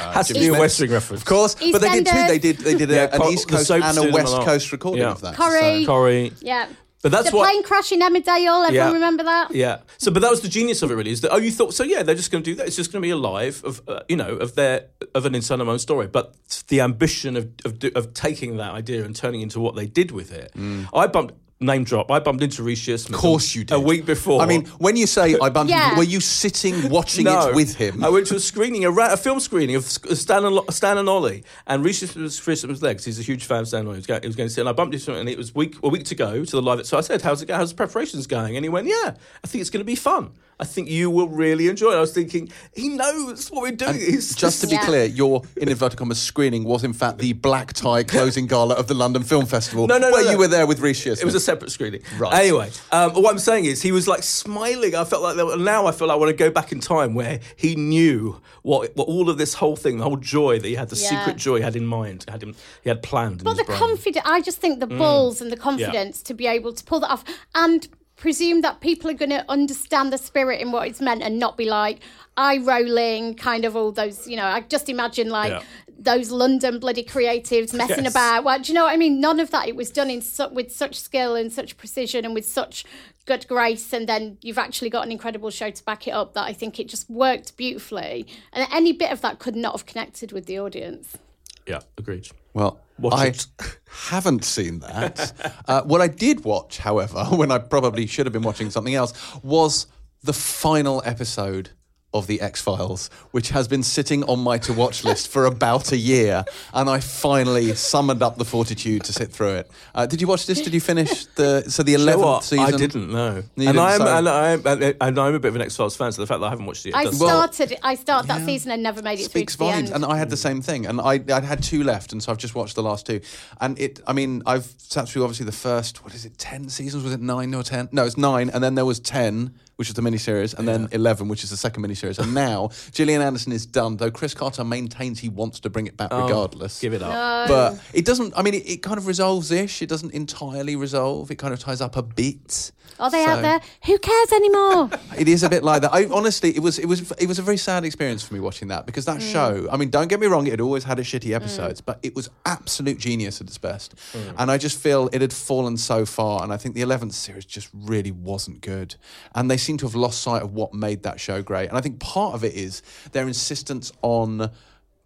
[0.00, 2.24] uh, has to Jim be a West Wing reference Of course, but they did too.
[2.28, 4.34] They did they did a, an East Coast and a West.
[4.42, 5.10] Coast recording Yeah.
[5.12, 5.34] of that.
[5.34, 5.86] Corrie.
[5.86, 6.66] Corey Yeah.
[7.04, 8.64] But that's the what plane crash in Emmerdale.
[8.64, 8.92] Everyone Yeah.
[8.92, 9.54] remember that?
[9.54, 9.80] Yeah.
[9.98, 11.10] So, but that was the genius of it, really.
[11.10, 11.84] Is that oh, you thought so?
[11.84, 12.66] Yeah, they're just going to do that.
[12.66, 15.34] It's just going to be a live of uh, you know of their of an
[15.34, 16.06] inside own story.
[16.06, 16.34] But
[16.68, 20.32] the ambition of of, of taking that idea and turning into what they did with
[20.32, 20.50] it,
[20.94, 22.10] I bumped name drop.
[22.10, 23.10] I bumped into Reece Shearsmith.
[23.14, 23.74] Of course you did.
[23.74, 24.40] A week before.
[24.42, 25.84] I mean, when you say I bumped, Yeah.
[25.90, 28.04] into, were you sitting watching no, it with him?
[28.04, 31.08] I went to a screening, a, ra- a film screening of Stan and, Stan and
[31.08, 33.88] Ollie, and Reece was, Reece was there 'cause he's a huge fan of Stan and
[33.88, 33.96] Ollie.
[33.96, 35.28] He was, going, he was going to see it, and I bumped into him, and
[35.28, 36.86] it was week a week to go to the live.
[36.86, 37.46] So I said, "How's it?
[37.46, 39.96] go- How's the preparations going?" And he went, "Yeah, I think it's going to be
[39.96, 41.96] fun." I think you will really enjoy it.
[41.96, 43.94] I was thinking, he knows what we're doing.
[43.94, 44.84] He's Just to be Yeah.
[44.84, 48.86] clear, your in inverted commas screening was in fact the black tie closing gala of
[48.86, 49.86] the London Film Festival.
[49.86, 50.30] No, no, no, where no.
[50.30, 51.22] you were there with Reece Shearsmith.
[51.22, 52.02] It was a separate screening.
[52.18, 52.32] Right.
[52.34, 54.94] Anyway, um, what I'm saying is he was like smiling.
[54.94, 57.14] I felt like there, now I feel like I want to go back in time
[57.14, 60.74] where he knew what, what all of this whole thing, the whole joy that he
[60.74, 61.08] had, the Yeah.
[61.10, 63.40] secret joy he had in mind, had him, he had planned.
[63.40, 66.46] in But his the confidence, I just think the balls and the confidence to be
[66.46, 67.88] able to pull that off and
[68.24, 71.58] presume that people are going to understand the spirit in what it's meant and not
[71.58, 72.00] be like
[72.38, 75.62] eye rolling, kind of all those, you know, I just imagine like Yeah.
[75.98, 78.14] those London bloody creatives messing Yes.
[78.14, 78.42] about.
[78.44, 79.20] Well, do you know what I mean?
[79.20, 79.68] None of that.
[79.68, 82.86] It was done in su- with such skill and such precision and with such
[83.26, 83.92] good grace.
[83.92, 86.80] And then you've actually got an incredible show to back it up that I think
[86.80, 88.26] it just worked beautifully.
[88.54, 91.18] And any bit of that could not have connected with the audience.
[91.66, 92.28] Yeah, agreed.
[92.52, 93.46] Well, Watch I it.
[94.08, 95.32] haven't seen that.
[95.66, 99.12] uh, what I did watch, however, when I probably should have been watching something else,
[99.42, 99.86] was
[100.22, 101.70] the final episode
[102.14, 105.92] of the X Files, which has been sitting on my to watch list for about
[105.92, 109.70] a year, and I finally summoned up the fortitude to sit through it.
[109.94, 110.60] Uh, did you watch this?
[110.62, 112.64] Did you finish the so the You know eleventh season?
[112.64, 115.62] I didn't know, You and I'm and I'm and and I'm a bit of an
[115.62, 116.12] X Files fan.
[116.12, 117.76] So the fact that I haven't watched it, I does Well- started.
[117.82, 119.90] I started that season and never made it speaks through to the volumes.
[119.90, 120.04] end.
[120.04, 122.38] And I had the same thing, and I I had two left, and so I've
[122.38, 123.20] just watched the last two.
[123.60, 126.04] And it, I mean, I've sat through obviously the first.
[126.04, 126.38] What is it?
[126.38, 127.02] Ten seasons?
[127.02, 127.88] Was it nine or ten?
[127.90, 131.28] No, it's nine, and then there was ten, which is the miniseries, and then eleven,
[131.28, 132.18] which is the second miniseries.
[132.18, 135.96] And now Gillian Anderson is done, though Chris Carter maintains he wants to bring it
[135.96, 136.80] back oh, regardless.
[136.80, 137.48] Oh, Give it up.
[137.48, 138.34] But it doesn't.
[138.36, 139.82] I mean, it, it kind of resolves ish.
[139.82, 141.30] It doesn't entirely resolve.
[141.30, 142.72] It kind of ties up a bit.
[142.98, 143.60] Are they So- out there?
[143.86, 144.90] Who cares anymore?
[145.16, 145.94] It is a bit like that.
[145.94, 148.68] I honestly, it was, it was, it was a very sad experience for me watching
[148.68, 149.32] that because that mm.
[149.32, 149.68] show.
[149.70, 151.36] I mean, don't get me wrong, it had always had its shitty mm.
[151.36, 153.94] episodes, but it was absolute genius at its best.
[154.12, 154.34] Mm.
[154.38, 157.44] And I just feel it had fallen so far, and I think the eleventh series
[157.44, 158.96] just really wasn't good.
[159.34, 161.68] And they seem to have lost sight of what made that show great.
[161.68, 164.50] And I think part of it is their insistence on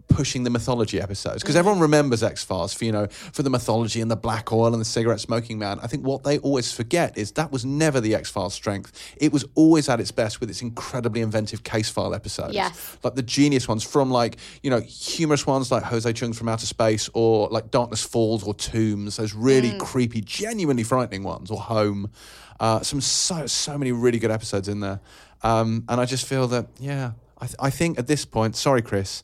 [0.09, 4.01] pushing the mythology episodes because everyone remembers X Files for you know for the mythology
[4.01, 5.79] and the black oil and the cigarette smoking man.
[5.81, 9.15] I think what they always forget is that was never the X Files' strength.
[9.19, 12.55] It was always at its best with its incredibly inventive case file episodes.
[12.55, 12.97] Yes.
[13.05, 16.67] like the genius ones from like you know humorous ones like Jose Chung's from Outer
[16.67, 19.17] Space or like Darkness Falls or Tooms.
[19.17, 22.11] Those really creepy, genuinely frightening ones or Home.
[22.61, 25.01] Uh, some so so many really good episodes in there,
[25.43, 27.13] um, and I just feel that yeah.
[27.41, 29.23] I, th- I think at this point, sorry, Chris.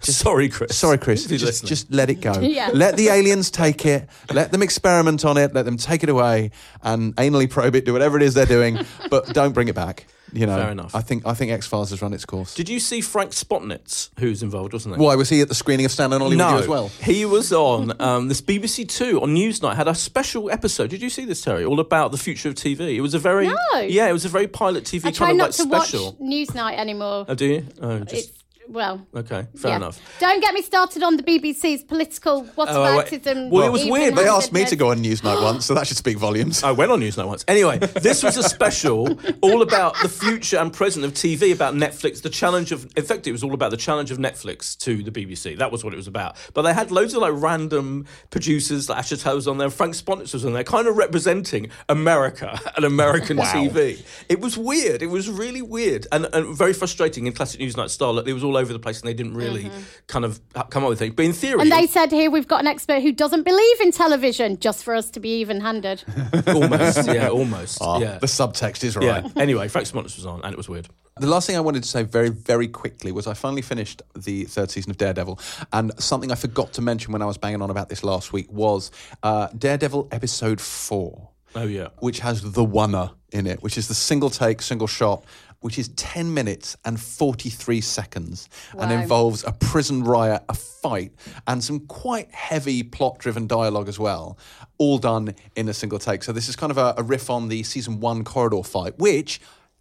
[0.00, 0.76] Sorry, Chris.
[0.76, 1.26] Sorry, Chris.
[1.26, 2.32] Just, just let it go.
[2.50, 2.70] Yeah.
[2.72, 4.08] Let the aliens take it.
[4.32, 5.54] Let them experiment on it.
[5.54, 6.50] Let them take it away
[6.82, 7.84] and anally probe it.
[7.84, 8.78] Do whatever it is they're doing,
[9.10, 10.06] but don't bring it back.
[10.32, 10.56] You know.
[10.56, 10.94] Fair enough.
[10.94, 12.54] I think I think X Files has run its course.
[12.54, 15.02] Did you see Frank Spotnitz, who's involved, wasn't he?
[15.02, 16.88] Why was he at the screening of Stan and Ollie with you as well?
[17.02, 20.90] He was on um, this BBC Two on Newsnight had a special episode.
[20.90, 21.68] Did you see this, Terri?
[21.68, 22.94] All about the future of TV.
[22.96, 23.56] It was a very No.
[23.80, 26.12] yeah, it was a very pilot TV I try of not like to special.
[26.12, 27.26] watch Newsnight anymore.
[27.28, 27.66] Oh, do you?
[27.82, 29.06] Oh, just It's well.
[29.14, 29.76] okay, fair yeah.
[29.76, 30.00] enough.
[30.18, 33.50] Don't get me started on the BBC's political oh, whataboutism.
[33.50, 34.14] Well, it was weird.
[34.14, 36.62] They asked me to go on Newsnight once, so that should speak volumes.
[36.62, 37.44] I went on Newsnight once.
[37.48, 42.22] Anyway, this was a special all about the future and present of TV, about Netflix,
[42.22, 42.90] the challenge of.
[42.96, 45.58] In fact, it was all about the challenge of Netflix to the BBC.
[45.58, 46.36] That was what it was about.
[46.54, 50.34] But they had loads of like random producers, like Asher was on there, Frank Spotnitz
[50.34, 54.02] was on there, kind of representing America and American TV.
[54.28, 55.02] It was weird.
[55.02, 58.14] It was really weird and, and very frustrating in classic Newsnight style.
[58.14, 59.70] Like, it was all over the place and they didn't really
[60.06, 61.14] kind of come up with things.
[61.14, 63.90] But in theory, And they said here we've got an expert who doesn't believe in
[63.90, 66.04] television, just for us to be even-handed.
[66.46, 68.18] almost, yeah, almost, Ah, yeah.
[68.18, 69.04] The subtext is right.
[69.24, 69.28] Yeah.
[69.36, 70.86] Anyway, Frank Spotnitz was on, and it was weird.
[71.16, 74.44] The last thing I wanted to say very, very quickly was I finally finished the
[74.44, 75.38] third season of Daredevil,
[75.72, 78.50] and something I forgot to mention when I was banging on about this last week
[78.50, 78.90] was
[79.22, 81.28] uh, Daredevil episode four.
[81.54, 81.88] Oh yeah.
[81.98, 85.24] which has the oneer in it, which is the single take, single shot,
[85.60, 91.12] which is 10 minutes and 43 seconds and involves a prison riot, a fight,
[91.46, 94.38] and some quite heavy plot driven dialogue as well,
[94.78, 96.22] all done in a single take.
[96.22, 99.40] So, this is kind of a, a riff on the season one corridor fight, which.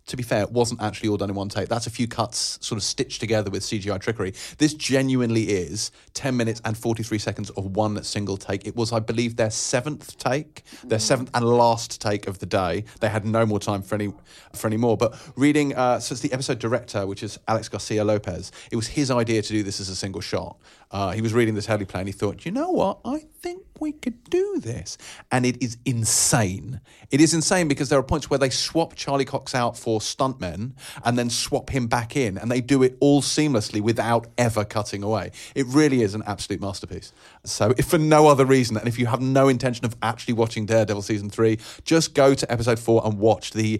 [0.10, 1.70] To be fair, it wasn't actually all done in one take.
[1.70, 4.34] That's a few cuts sort of stitched together with CGI trickery.
[4.58, 8.66] This genuinely is 10 minutes and 43 seconds of one single take.
[8.66, 12.86] It was, I believe, their seventh take, their seventh and last take of the day.
[13.02, 14.12] They had no more time for any
[14.56, 14.98] for any more.
[14.98, 18.52] But reading, uh, so it's the episode director, which is Alex Garcia Lopez.
[18.72, 20.58] It was his idea to do this as a single shot.
[20.92, 23.00] Uh, he was reading this heavily play and he thought, you know what?
[23.06, 24.98] I think we could do this.
[25.32, 26.82] And it is insane.
[27.12, 30.74] It is insane because there are points where they swap Charlie Cox out for stuntmen
[31.06, 35.04] and then swap him back in, and they do it all seamlessly without ever cutting
[35.04, 35.32] away.
[35.56, 37.14] It really is an absolute masterpiece.
[37.46, 40.66] So, if for no other reason, and if you have no intention of actually watching
[40.66, 43.80] Daredevil season three, just go to episode four and watch the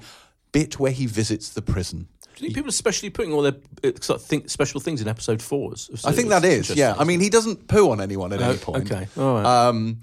[0.52, 2.08] bit where he visits the prison.
[2.40, 5.02] Do you think people are especially putting all their uh, sort of think, special things
[5.02, 5.90] in episode fours?
[6.06, 6.96] I think that is, yeah.
[6.98, 8.90] I mean, he doesn't poo on anyone at No, any point.
[8.92, 9.68] okay, all right.
[9.68, 10.00] Um,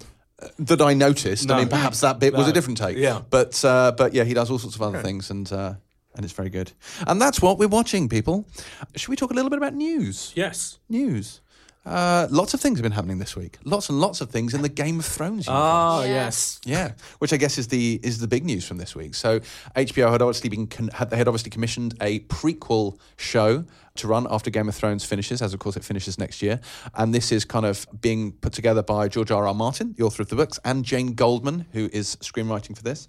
[0.59, 1.49] that I noticed.
[1.49, 2.95] I mean, perhaps that bit was a different take.
[2.97, 3.21] Yeah.
[3.27, 5.73] But uh, but yeah, he does all sorts of other things, and uh,
[6.15, 6.71] and it's very good.
[7.07, 8.47] And that's what we're watching, people.
[8.95, 10.31] Should we talk a little bit about news?
[10.35, 10.77] yes.
[10.89, 11.41] News.
[11.87, 13.57] Uh, lots of things have been happening this week.
[13.63, 15.47] Lots and lots of things in the Game of Thrones.
[15.47, 15.63] universe.
[15.63, 16.59] Ah, yes.
[16.65, 19.15] Yeah, which I guess is the is the big news from this week.
[19.15, 19.39] So
[19.75, 23.63] HBO had obviously been con- had, they had obviously commissioned a prequel show
[23.95, 26.59] to run after Game of Thrones finishes, as of course it finishes next year,
[26.95, 29.47] and this is kind of being put together by George R.
[29.47, 29.53] R.
[29.55, 33.07] Martin, the author of the books, and Jane Goldman, who is screenwriting for this,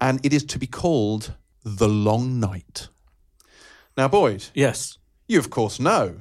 [0.00, 1.32] and it is to be called
[1.64, 2.88] The Long Night.
[3.96, 4.98] Now, Boyd, Yes.
[5.26, 6.20] you of course know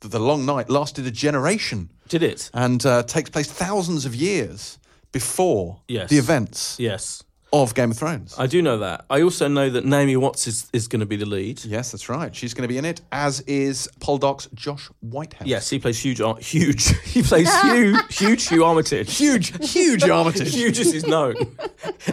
[0.00, 2.50] that The Long Night lasted a generation Did it?
[2.54, 4.78] and uh, takes place thousands of years
[5.12, 6.10] before Yes.
[6.10, 7.24] the events Yes.
[7.52, 8.34] of Game of Thrones.
[8.38, 9.06] I do know that.
[9.08, 11.64] I also know that Naomi Watts is, is going to be the lead.
[11.64, 12.34] yes, that's right.
[12.36, 15.48] She's going to be in it, as is Poldark's Josh Whitehouse.
[15.48, 16.20] Yes, he plays huge.
[16.20, 16.88] Ar- Huge.
[17.04, 18.16] He plays huge.
[18.16, 19.16] Huge Hugh Armitage.
[19.16, 20.54] Huge, huge Armitage.
[20.54, 21.36] Huge as he's known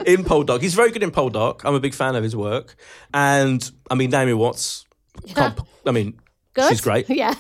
[0.06, 0.62] in Poldark.
[0.62, 1.62] He's very good in Poldark.
[1.66, 2.76] I'm a big fan of his work.
[3.14, 4.86] And I mean, Naomi Watts.
[5.34, 6.18] Can't, I mean,
[6.56, 6.70] Good.
[6.70, 7.08] she's great.
[7.16, 7.34] Yeah.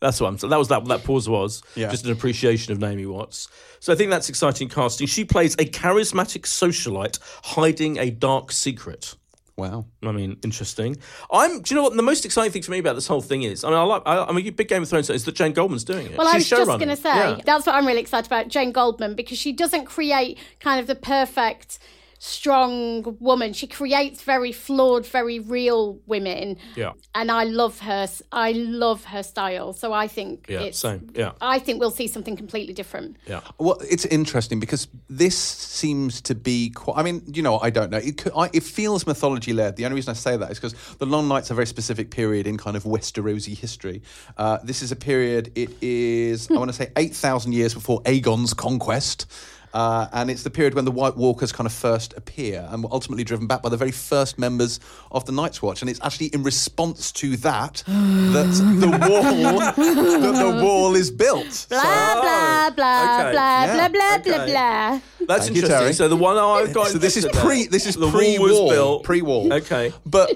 [0.00, 0.50] That's what I'm saying.
[0.50, 0.84] That was that.
[0.84, 1.90] That pause was Yeah.
[1.90, 3.48] just an appreciation of Naomi Watts.
[3.80, 5.08] So I think that's exciting casting.
[5.08, 9.16] She plays a charismatic socialite hiding a dark secret.
[9.56, 9.86] Wow.
[10.04, 10.96] I mean, interesting.
[11.32, 11.62] I'm.
[11.62, 13.64] Do you know what the most exciting thing for me about this whole thing is?
[13.64, 14.02] I mean, I like.
[14.06, 15.16] I, I'm a big Game of Thrones fan.
[15.16, 16.16] Is that Jane Goldman's doing it?
[16.16, 17.40] Well, I was just going to say Yeah.
[17.44, 20.94] that's what I'm really excited about Jane Goldman because she doesn't create kind of the
[20.94, 21.80] perfect
[22.18, 23.52] strong woman.
[23.52, 26.56] She creates very flawed, very real women.
[26.76, 26.92] Yeah.
[27.14, 28.08] And I love her.
[28.32, 29.72] I love her style.
[29.72, 30.60] So I think Yeah.
[30.60, 30.78] it's.
[30.78, 31.10] Same.
[31.14, 31.32] Yeah.
[31.40, 33.16] I think we'll see something completely different.
[33.26, 33.40] Yeah.
[33.58, 36.98] Well, it's interesting because this seems to be quite.
[36.98, 37.98] I mean, you know, I don't know.
[37.98, 39.76] It, could, I, it feels mythology led.
[39.76, 42.10] The only reason I say that is because the Long Night's are a very specific
[42.10, 44.02] period in kind of Westerosi history.
[44.36, 45.52] Uh, this is a period.
[45.54, 49.26] It is I want to say eight thousand years before Aegon's conquest.
[49.74, 52.88] Uh, and it's the period when the White Walkers kind of first appear and were
[52.92, 54.80] ultimately driven back by the very first members
[55.12, 55.82] of the Night's Watch.
[55.82, 58.46] And it's actually in response to that that
[58.80, 61.66] the wall that the wall is built.
[61.68, 63.32] Blah blah blah okay.
[63.32, 63.74] blah Yeah.
[63.74, 64.52] blah blah blah Okay.
[64.52, 65.00] blah.
[65.26, 65.68] That's Thank interesting.
[65.68, 65.92] Terry.
[65.92, 66.88] so the one I've got.
[66.88, 67.66] So this is pre.
[67.66, 68.98] This is the pre-wall.
[68.98, 69.02] was.
[69.04, 69.52] Pre-wall.
[69.52, 69.92] Okay.
[70.06, 70.30] But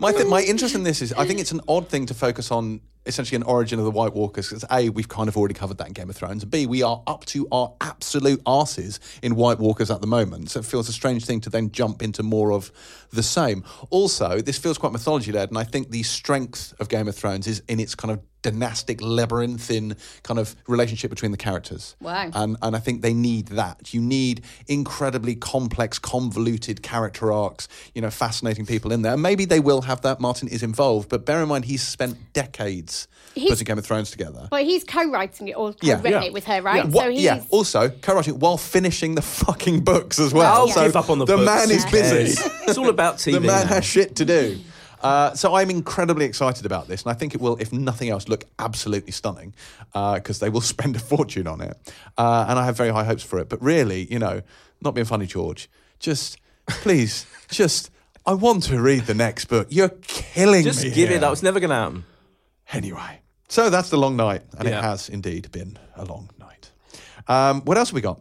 [0.00, 2.50] my th- my interest in this is, I think it's an odd thing to focus
[2.50, 2.80] on.
[3.06, 4.48] Essentially, an origin of the White Walkers.
[4.48, 6.42] Because a, we've kind of already covered that in Game of Thrones.
[6.42, 10.50] And B, we are up to our absolute arses in White Walkers at the moment.
[10.50, 12.70] So it feels a strange thing to then jump into more of
[13.12, 13.64] the same.
[13.90, 17.46] Also, this feels quite mythology led, and I think the strength of Game of Thrones
[17.46, 21.96] is in its kind of dynastic labyrinthine kind of relationship between the characters.
[22.00, 22.30] Wow.
[22.32, 23.92] And and I think they need that.
[23.92, 29.14] You need incredibly complex, convoluted character arcs, you know, fascinating people in there.
[29.14, 30.20] And maybe they will have that.
[30.20, 32.95] Martin is involved, but bear in mind he's spent decades
[33.34, 34.48] He's- putting Game of Thrones together.
[34.50, 35.96] But he's co-writing it or Yeah.
[35.96, 36.26] co-written Yeah.
[36.28, 36.86] it with her, right?
[36.86, 37.42] What- so he's yeah.
[37.50, 40.52] Also, co-writing it while finishing the fucking books as well.
[40.62, 41.46] I'll so give up on the the books.
[41.46, 42.40] man is busy.
[42.66, 43.32] it's all about TV.
[43.40, 43.74] the man now.
[43.74, 44.58] has shit to do.
[45.02, 48.28] Uh, so I'm incredibly excited about this, and I think it will, if nothing else,
[48.28, 49.54] look absolutely stunning
[49.92, 51.76] because they will spend a fortune on it,
[52.16, 53.48] uh, and I have very high hopes for it.
[53.50, 54.40] But really, you know,
[54.80, 55.68] not being funny, George,
[56.00, 57.90] just please, just
[58.24, 59.66] I want to read the next book.
[59.70, 60.84] You're killing Just me.
[60.86, 61.18] Just give here.
[61.18, 61.20] it.
[61.20, 62.04] That was never going to happen.
[62.72, 64.78] Anyway, so that's the long night, and Yeah.
[64.78, 66.70] it has indeed been a long night.
[67.28, 68.20] Um, what else have we got?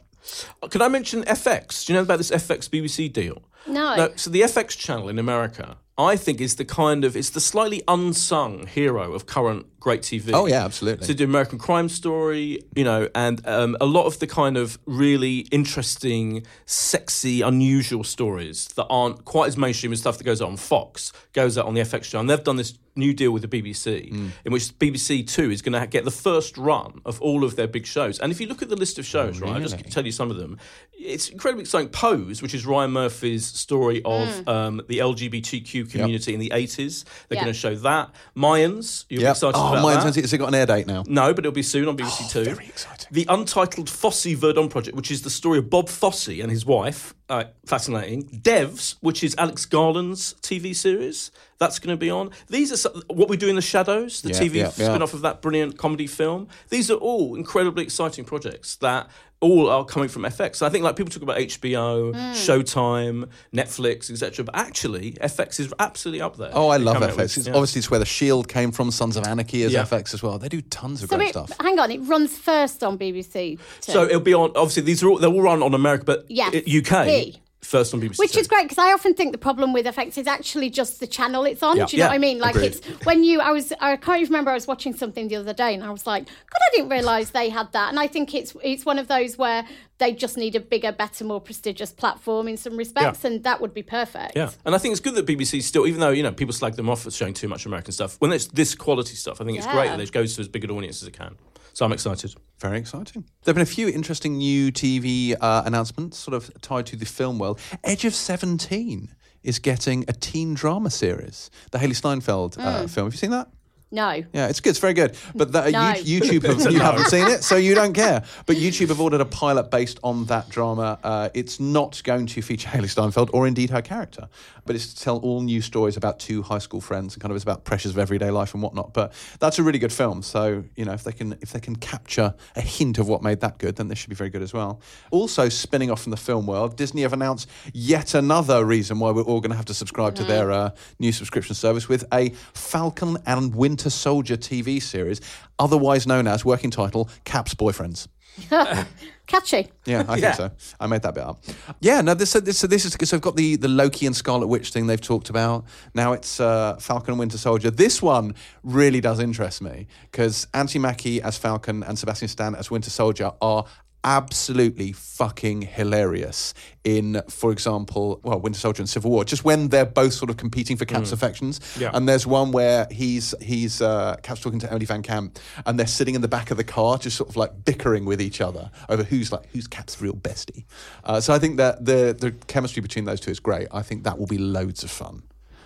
[0.69, 1.85] Can I mention FX?
[1.85, 3.41] Do you know about this FX BBC deal?
[3.67, 3.95] No.
[3.95, 4.11] No.
[4.15, 7.81] So the FX channel in America, I think, is the kind of it's the slightly
[7.87, 10.31] unsung hero of current great TV.
[10.33, 11.05] Oh yeah, absolutely.
[11.05, 14.79] to do American Crime Story, you know, and um, a lot of the kind of
[14.87, 20.47] really interesting, sexy, unusual stories that aren't quite as mainstream as stuff that goes out
[20.49, 22.21] on Fox goes out on the FX channel.
[22.21, 24.31] And they've done this new deal with the BBC, Mm.
[24.45, 27.67] in which BBC Two is going to get the first run of all of their
[27.67, 28.17] big shows.
[28.19, 30.31] And if you look at the list of shows, right, I'll just tell you some
[30.31, 30.57] of them.
[30.97, 31.89] It's incredibly exciting.
[31.89, 37.03] Pose, which is Ryan Murphy's story of um, the LGBTQ community in the 80s.
[37.27, 37.43] They're Yeah.
[37.43, 38.11] going to show that.
[38.35, 39.31] Mayans, you'll be Yep.
[39.35, 40.21] excited Oh, about mine's that.
[40.21, 41.03] has it got an air date now?
[41.07, 42.39] No, but it'll be soon on BBC Two.
[42.41, 43.07] Oh, very exciting.
[43.11, 47.13] The untitled Fosse Verdon project, which is the story of Bob Fosse and his wife.
[47.27, 48.23] Uh, fascinating.
[48.43, 51.31] Devs, which is Alex Garland's TV series.
[51.57, 52.29] That's going to be on.
[52.49, 54.69] These are some, what we do in the shadows, the Yeah, TV yeah, yeah.
[54.69, 56.49] spin off of that brilliant comedy film.
[56.69, 59.09] These are all incredibly exciting projects that
[59.39, 60.61] all are coming from FX.
[60.61, 64.45] I think like people talk about HBO, Showtime, Netflix, etc.
[64.45, 66.51] But actually, FX is absolutely up there.
[66.53, 67.15] Oh, I love FX.
[67.17, 67.53] with- It's yeah.
[67.53, 68.91] Obviously, it's where the Shield came from.
[68.91, 69.83] Sons of Anarchy is Yeah.
[69.83, 70.37] FX as well.
[70.39, 71.51] They do tons of So great it, stuff.
[71.59, 73.57] hang on, it runs first on BBC.
[73.81, 73.91] Two.
[73.91, 74.51] So it'll be on.
[74.55, 77.05] Obviously, these are all they'll all run on America, but Yes, UK.
[77.05, 77.24] P.
[77.65, 78.17] first on BBC.
[78.19, 78.39] Which Two.
[78.39, 81.43] is great because I often think the problem with FX is actually just the channel
[81.45, 81.77] it's on.
[81.77, 81.85] Yeah.
[81.85, 82.39] Do you know Yeah, what I mean?
[82.39, 82.67] Like agreed.
[82.75, 85.53] it's when you I was I can't even remember I was watching something the other
[85.53, 87.89] day and I was like, God, I didn't realise they had that.
[87.89, 89.65] And I think it's it's one of those where
[89.97, 93.29] they just need a bigger, better, more prestigious platform in some respects, Yeah.
[93.31, 94.33] and that would be perfect.
[94.35, 96.75] Yeah, and I think it's good that BBC still, even though you know people slag
[96.75, 99.57] them off for showing too much American stuff, when it's this quality stuff, I think
[99.57, 101.37] it's great that it goes to as big an audience as it can.
[101.75, 102.33] So I'm excited.
[102.61, 103.23] Very exciting.
[103.43, 107.05] There have been a few interesting new TV uh, announcements, sort of tied to the
[107.05, 107.59] film world.
[107.83, 111.51] Edge of Seventeen is getting a teen drama series.
[111.71, 113.07] The Hailee Steinfeld uh, film.
[113.07, 113.49] Have you seen that?
[113.95, 114.11] No.
[114.33, 114.71] Yeah, it's good.
[114.71, 115.15] It's very good.
[115.33, 115.93] But that, No.
[115.93, 118.23] you, YouTube have, you haven't seen it, so you don't care.
[118.45, 120.99] But YouTube have ordered a pilot based on that drama.
[121.01, 124.27] Uh, it's not going to feature Hailee Steinfeld or indeed her character,
[124.65, 127.37] but it's to tell all new stories about two high school friends and kind of
[127.37, 128.93] it's about pressures of everyday life and whatnot.
[128.93, 130.21] But that's a really good film.
[130.21, 133.39] So you know, if they can if they can capture a hint of what made
[133.39, 134.81] that good, then this should be very good as well.
[135.11, 139.21] Also, spinning off from the film world, Disney have announced yet another reason why we're
[139.23, 143.17] all going to have to subscribe to their uh, new subscription service with a Falcon
[143.25, 145.21] and Winter Soldier TV series,
[145.59, 148.07] otherwise known as working title Cap's Boyfriends.
[149.27, 149.69] Catchy.
[149.85, 150.33] Yeah, I Yeah.
[150.33, 150.73] think so.
[150.79, 151.43] I made that bit up.
[151.79, 154.15] Yeah, no, this, so this, so this is so I've got the, the Loki and
[154.15, 155.65] Scarlet Witch thing they've talked about.
[155.93, 157.71] Now it's uh, Falcon and Winter Soldier.
[157.71, 162.69] This one really does interest me because Anthony Mackie as Falcon and Sebastian Stan as
[162.69, 163.65] Winter Soldier are
[164.05, 169.25] absolutely fucking hilarious in, for example, well, Winter Soldier and Civil War.
[169.25, 171.59] Just when they're both sort of competing for Cap's affections.
[171.77, 171.89] Yeah.
[171.93, 176.13] And there's one where he's he's uh, Cap's talking to Emily VanCamp, and they're sitting
[176.13, 179.03] in the back of the car, just sort of like bickering with each other over
[179.03, 180.65] who's like who's Cap's real bestie.
[181.03, 183.67] Uh, so I think that the the chemistry between those two is great.
[183.71, 185.23] I think that will be loads of fun.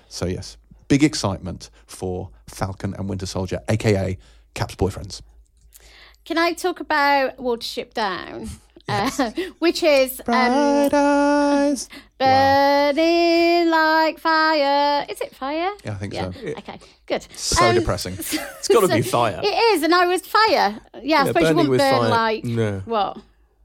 [0.07, 4.17] So yes, big excitement for Falcon and Winter Soldier, aka
[4.53, 5.21] Cap's boyfriends.
[6.25, 8.49] Can I talk about Watership Down?
[8.91, 9.11] Uh,
[9.59, 11.87] which is um, eyes.
[12.17, 15.05] burning like fire.
[15.07, 15.69] Is it fire?
[15.85, 16.31] Yeah, I think yeah.
[16.31, 16.39] so.
[16.57, 17.21] Okay, good.
[17.35, 18.13] So Um, depressing.
[18.13, 19.39] It's got to be fire.
[19.43, 20.79] It is, and I was fire.
[21.03, 22.09] Yeah, I suppose you burning wouldn't burn fire.
[22.09, 22.81] like No.
[22.85, 23.17] what?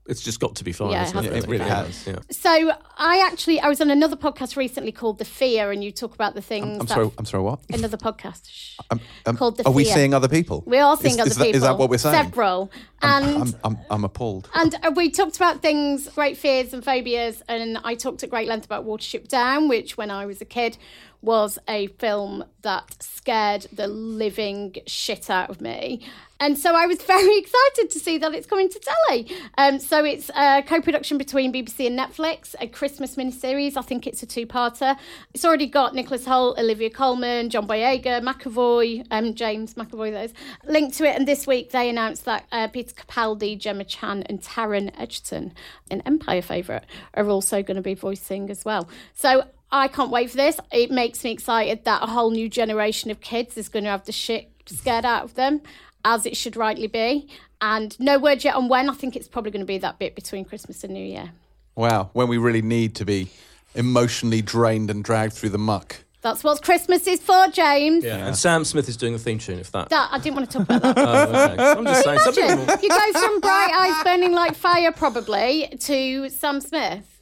[0.07, 0.91] It's just got to be fine.
[0.91, 1.33] Yeah, it it?
[1.33, 2.07] It really has.
[2.07, 2.19] Yeah.
[2.31, 6.15] So I actually I was on another podcast recently called The Fear, and you talk
[6.15, 6.79] about the things.
[6.79, 7.11] I'm that, sorry.
[7.17, 7.43] I'm sorry.
[7.43, 7.61] What?
[7.71, 10.63] Another podcast shh, Um, um, called The are we seeing other people?
[10.67, 11.57] We are seeing is, other is that, people.
[11.57, 12.23] Is that what we're saying?
[12.23, 14.51] Several, and I'm, I'm, I'm appalled.
[14.55, 18.47] And uh, we talked about things, great fears and phobias, and I talked at great
[18.47, 20.77] length about Watership Down, which when I was a kid
[21.25, 26.01] was a film that scared the living shit out of me.
[26.41, 29.35] And so I was very excited to see that it's coming to telly.
[29.57, 33.77] Um, so it's a co-production between BBC and Netflix, a Christmas miniseries.
[33.77, 34.97] I think it's a two-parter.
[35.33, 40.35] It's already got Nicholas Hoult, Olivia Colman, John Boyega, McAvoy, um, James McAvoy, those
[40.65, 41.17] linked to it.
[41.17, 45.53] And this week they announced that uh, Peter Capaldi, Gemma Chan, and Taron Egerton,
[45.91, 46.85] an Empire favourite,
[47.15, 48.89] are also going to be voicing as well.
[49.15, 50.59] So I can't wait for this.
[50.73, 54.05] It makes me excited that a whole new generation of kids is going to have
[54.05, 55.63] the shit scared out of them,
[56.05, 57.29] as it should rightly be.
[57.61, 58.89] And no word yet on when.
[58.89, 61.33] I think it's probably going to be that bit between Christmas and New Year.
[61.75, 63.29] Wow, when we really need to be
[63.75, 66.05] emotionally drained and dragged through the muck.
[66.21, 68.03] That's what Christmas is for, James.
[68.03, 68.27] Yeah.
[68.27, 69.59] And Sam Smith is doing the theme tune.
[69.59, 69.91] If that.
[69.91, 70.97] That I didn't want to talk about that.
[70.97, 71.79] Oh, okay.
[71.79, 72.19] I'm just saying.
[72.21, 77.14] Some people Imagine, you go from Bright Eyes Burning Like Fire, probably, to Sam Smith.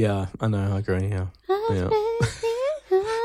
[0.00, 0.74] Yeah, I know.
[0.74, 1.08] I agree.
[1.08, 1.26] Yeah.
[1.70, 1.90] yeah.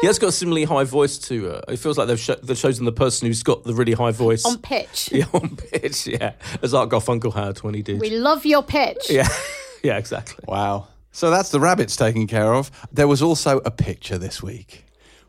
[0.02, 1.56] He has got a similarly high voice to.
[1.58, 4.12] Uh, it feels like they've, cho- they've chosen the person who's got the really high
[4.12, 5.10] voice On pitch.
[5.14, 6.08] Yeah, on pitch.
[6.08, 8.00] Yeah, as Art Garfunkel had when he did.
[8.00, 9.10] We love your pitch.
[9.10, 9.28] yeah,
[9.84, 10.46] yeah, exactly.
[10.48, 10.88] Wow.
[11.12, 12.72] So that's the rabbits taken care of.
[12.94, 14.86] There was also a picture this week.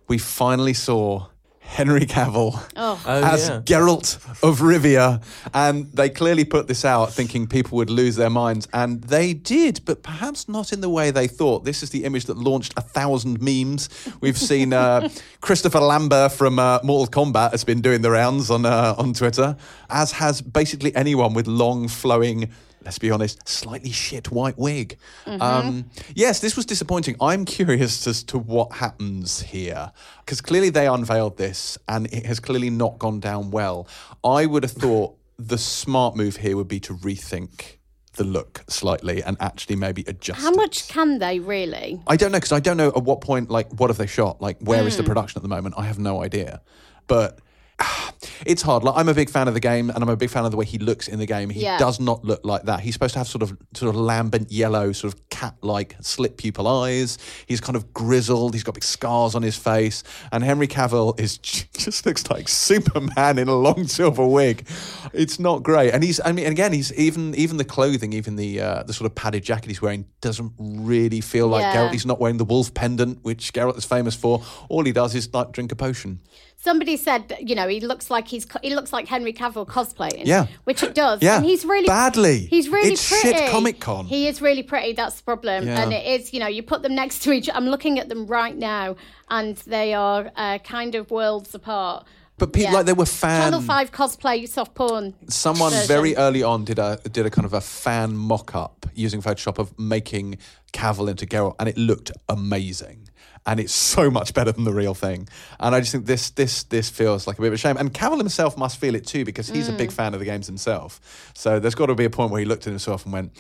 [0.09, 1.27] We finally saw
[1.71, 3.01] Henry Cavill Oh.
[3.07, 3.61] Oh, as yeah.
[3.61, 5.23] Geralt of Rivia.
[5.55, 8.67] And they clearly put this out thinking people would lose their minds.
[8.73, 11.65] And they did, but perhaps not in the way they thought.
[11.65, 13.89] This is the image that launched a thousand memes.
[14.21, 15.09] We've seen uh,
[15.41, 19.57] Christopher Lambert from uh, Mortal Kombat has been doing the rounds on, uh, on Twitter,
[19.89, 22.51] as has basically anyone with long, flowing
[22.85, 24.97] let's be honest, slightly shit white wig.
[25.27, 27.17] Um, yes, this was disappointing.
[27.21, 29.93] I'm curious as to what happens here
[30.25, 33.87] because clearly they unveiled this and it has clearly not gone down well.
[34.25, 37.77] I would have thought the smart move here would be to rethink
[38.17, 40.41] the look slightly and actually maybe adjust.
[40.41, 40.57] How it.
[40.57, 42.01] much can they really?
[42.07, 44.43] I don't know because I don't know at what point, like, what have they shot?
[44.43, 45.09] Like, where is the Hmm.
[45.09, 45.77] production at the moment?
[45.79, 46.61] I have no idea.
[47.07, 47.39] But
[48.47, 48.85] it's hard.
[48.85, 50.57] Like, I'm a big fan of the game, and I'm a big fan of the
[50.57, 51.51] way he looks in the game.
[51.51, 51.79] He Yeah.
[51.79, 52.81] does not look like that.
[52.81, 56.67] He's supposed to have sort of sort of lambent yellow, sort of cat-like slit pupil
[56.69, 57.19] eyes.
[57.47, 58.55] He's kind of grizzled.
[58.55, 60.03] He's got big scars on his face,
[60.33, 64.67] and Henry Cavill is just looks like Superman in a long silver wig.
[65.13, 66.21] It's not great, and he's.
[66.25, 69.43] I mean, again, he's even even the clothing, even the uh, the sort of padded
[69.45, 71.77] jacket he's wearing doesn't really feel like Yeah.
[71.89, 71.93] Geralt.
[71.93, 74.43] He's not wearing the wolf pendant, which Geralt is famous for.
[74.69, 76.21] All he does is like drink a potion.
[76.63, 80.23] Somebody said, you know, he looks like he's he looks like Henry Cavill cosplaying.
[80.27, 80.47] Yeah.
[80.65, 81.23] which it does.
[81.23, 82.41] Yeah, and he's really badly.
[82.47, 83.39] He's really It's pretty.
[83.39, 84.05] shit Comic-Con.
[84.07, 84.93] He is really pretty.
[84.93, 85.67] That's the problem.
[85.67, 85.81] Yeah.
[85.83, 87.49] And it is, you know, you put them next to each.
[87.53, 88.97] I'm looking at them right now,
[89.31, 92.07] and they are uh, kind of worlds apart.
[92.37, 92.77] But people Yeah.
[92.79, 93.43] like they were fan.
[93.53, 95.15] Channel Five cosplay soft porn.
[95.29, 95.89] Someone version.
[95.89, 99.59] very early on did a did a kind of a fan mock up using Photoshop
[99.59, 100.37] of making
[100.75, 103.09] Cavill into Geralt, and it looked amazing.
[103.47, 105.27] And it's so much better than the real thing.
[105.59, 107.77] And I just think this this this feels like a bit of a shame.
[107.79, 109.79] And Cavill himself must feel it too because he's a Mm.
[109.79, 111.01] big fan of the games himself.
[111.35, 113.33] So there's got to be a point where he looked at himself and went,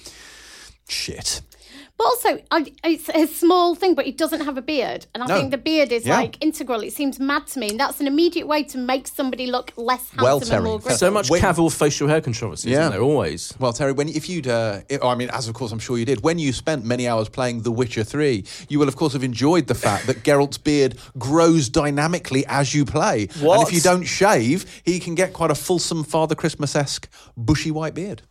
[0.88, 1.42] "Shit."
[2.00, 5.26] But also, I, it's a small thing, but he doesn't have a beard, and I
[5.26, 5.36] No.
[5.36, 6.16] think the beard is Yeah.
[6.16, 6.80] like integral.
[6.80, 10.04] It seems mad to me, and that's an immediate way to make somebody look less
[10.08, 10.98] handsome Well, and Terri, more so grizzled.
[10.98, 12.80] So much When- Cavill facial hair controversy, Yeah.
[12.84, 13.02] isn't there?
[13.02, 13.52] Always.
[13.58, 16.06] Well, Terri, when if you'd, uh, it- I mean, as of course I'm sure you
[16.06, 19.22] did, when you spent many hours playing The Witcher Three, you will of course have
[19.22, 23.68] enjoyed the fact that Geralt's beard grows dynamically as you play, and What?
[23.68, 27.92] if you don't shave, he can get quite a fulsome Father Christmas esque bushy white
[27.92, 28.22] beard.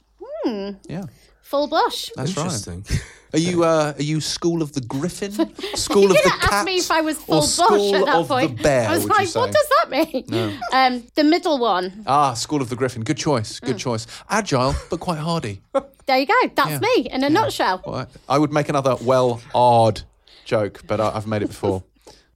[0.89, 1.03] Yeah,
[1.49, 2.11] full blush.
[2.15, 2.43] that's right.
[2.45, 2.85] Interesting.
[3.31, 5.31] Are you uh, are you School of the Griffin,
[5.75, 7.93] School you of the didn't Cat, ask me if I was or full School blush
[8.01, 8.57] at that of point.
[8.57, 8.89] the Bear?
[8.89, 9.39] I was would like, you say?
[9.39, 10.59] what does that mean?
[10.73, 12.03] Um, the middle one.
[12.07, 13.03] Ah, School of the Griffin.
[13.03, 13.59] Good choice.
[13.59, 13.67] Mm.
[13.67, 14.07] Good choice.
[14.31, 15.61] Agile, but quite hardy.
[16.07, 16.33] There you go.
[16.55, 17.83] That's me in a nutshell.
[17.85, 20.01] Well, I I would make another well odd
[20.43, 21.83] joke, but I, I've made it before.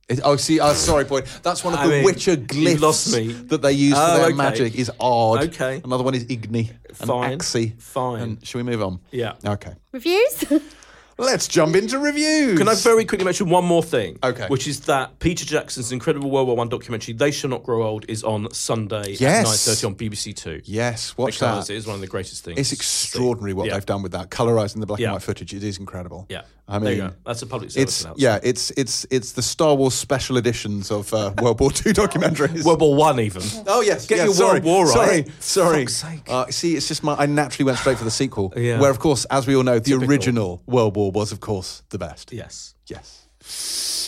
[0.10, 1.22] It, oh, see, oh, sorry, boy.
[1.44, 3.32] That's one of I the mean, Witcher glyphs lost me.
[3.32, 4.36] that they use Oh, for their okay.
[4.36, 5.44] magic is odd.
[5.46, 5.82] Okay.
[5.84, 7.40] Another one is igni and Fine.
[7.40, 7.82] axii.
[7.82, 8.22] Fine.
[8.22, 9.00] And shall we move on?
[9.12, 9.34] Yeah.
[9.46, 9.74] Okay.
[9.94, 10.44] Reviews?
[11.18, 12.58] Let's jump into reviews.
[12.58, 14.18] Can I very quickly mention one more thing?
[14.24, 14.48] Okay.
[14.48, 18.06] Which is that Peter Jackson's incredible World War One documentary, "They Shall Not Grow Old,"
[18.08, 19.22] is on Sunday Yes.
[19.24, 20.62] at nine thirty on BBC Two.
[20.66, 21.74] Yes, watch because that.
[21.74, 22.58] it is one of the greatest things.
[22.58, 23.74] It's extraordinary what Yeah.
[23.76, 25.08] they've done with that, colorizing the black Yeah.
[25.10, 25.54] and white footage.
[25.54, 26.26] It is incredible.
[26.30, 27.16] Yeah, I there you mean, go.
[27.26, 28.22] That's a public service It's announcement.
[28.22, 32.64] yeah, it's it's it's the Star Wars special editions of uh, World War II documentaries.
[32.66, 33.44] World War One even.
[33.68, 35.28] Oh yes, Get your sorry, World War right.
[35.40, 36.24] Sorry, sorry.
[36.28, 37.14] Uh, see, it's just my.
[37.16, 38.52] I naturally went straight for the sequel.
[38.58, 38.80] Yeah.
[38.80, 40.10] Where, of course, as we all know, the Typical.
[40.10, 42.32] original World War was, of course, the best.
[42.32, 42.76] Yes.
[42.88, 43.28] Yes.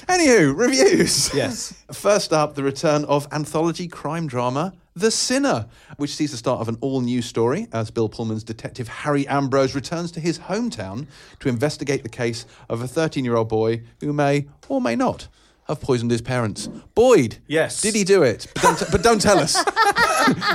[0.08, 1.34] Anywho, reviews.
[1.34, 1.74] Yes.
[1.92, 5.68] First up, the return of anthology crime drama The Sinner,
[5.98, 9.76] which sees the start of an all new story as Bill Pullman's detective Harry Ambrose
[9.76, 11.08] returns to his hometown
[11.40, 15.28] to investigate the case of a 13 year old boy who may or may not
[15.68, 16.68] have poisoned his parents.
[16.94, 17.40] Boyd.
[17.48, 17.82] Yes.
[17.82, 18.48] Did he do it?
[18.54, 19.56] But don't, but don't tell us.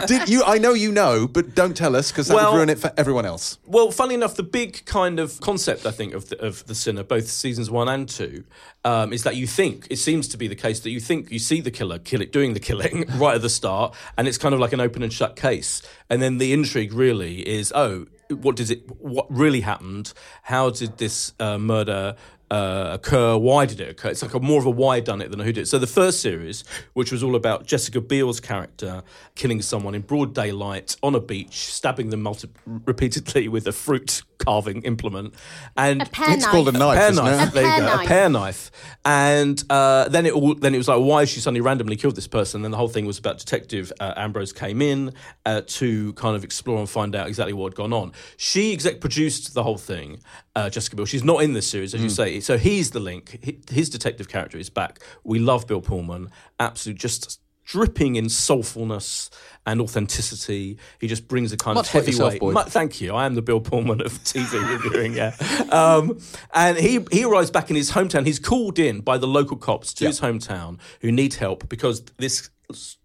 [0.07, 0.43] Did you?
[0.45, 2.93] I know you know, but don't tell us because that Well- would ruin it for
[2.97, 3.59] everyone else.
[3.67, 7.03] Well, funnily enough, the big kind of concept I think of the, of the Sinner,
[7.03, 8.45] both seasons one and two,
[8.85, 11.39] um, is that you think it seems to be the case that you think you
[11.39, 14.55] see the killer kill it, doing the killing right at the start, and it's kind
[14.55, 18.57] of like an open and shut case, and then the intrigue really is oh, what
[18.57, 18.89] does it?
[19.01, 20.13] What really happened?
[20.43, 22.17] How did this uh, murder?
[22.51, 23.37] Uh, occur?
[23.37, 24.09] Why did it occur?
[24.09, 25.67] It's like a more of a why done it than a who did it.
[25.67, 29.05] So the first series, which was all about Jessica Biel's character
[29.37, 34.23] killing someone in broad daylight on a beach, stabbing them multi- repeatedly with a fruit
[34.41, 35.35] carving implement,
[35.77, 36.51] and A pear It's knife.
[36.51, 37.49] called a knife, pear isn't knife.
[37.49, 37.51] it?
[37.51, 38.05] A there you go, knife.
[38.05, 38.71] a pear knife.
[39.05, 42.17] And uh, then it all then it was like, why has she suddenly randomly killed
[42.17, 42.59] this person?
[42.59, 45.13] And then the whole thing was about Detective uh, Ambrose came in
[45.47, 48.13] uh, to kind of explore and find out exactly what had gone on.
[48.37, 50.21] She exec produced the whole thing.
[50.57, 51.07] Uh, Jessica Biel.
[51.07, 52.41] She's not in this series, as you say.
[52.41, 53.39] So he's the link.
[53.43, 54.99] He- His detective character is back.
[55.23, 56.29] We love Bill Pullman.
[56.59, 57.41] Absolute, just
[57.71, 59.31] dripping in soulfulness
[59.65, 60.77] and authenticity.
[61.01, 62.67] He just brings a kind Much of like yourself, heavyweight.
[62.69, 63.15] Thank you.
[63.15, 65.15] I am the Bill Pullman of TV reviewing.
[65.15, 65.35] Yeah,
[65.71, 66.19] um,
[66.53, 68.27] and he he arrives back in his hometown.
[68.27, 70.09] He's called in by the local cops to Yeah.
[70.11, 72.51] his hometown who need help because this.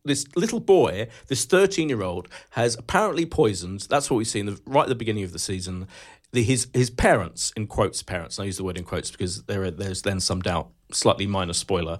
[0.03, 3.87] This little boy, this thirteen-year-old, has apparently poisoned.
[3.89, 5.87] That's what we see in the right at the beginning of the season.
[6.33, 8.37] The, his his parents, in quotes, parents.
[8.37, 10.69] And I use the word in quotes because there are, there's then some doubt.
[10.91, 11.97] Slightly minor spoiler.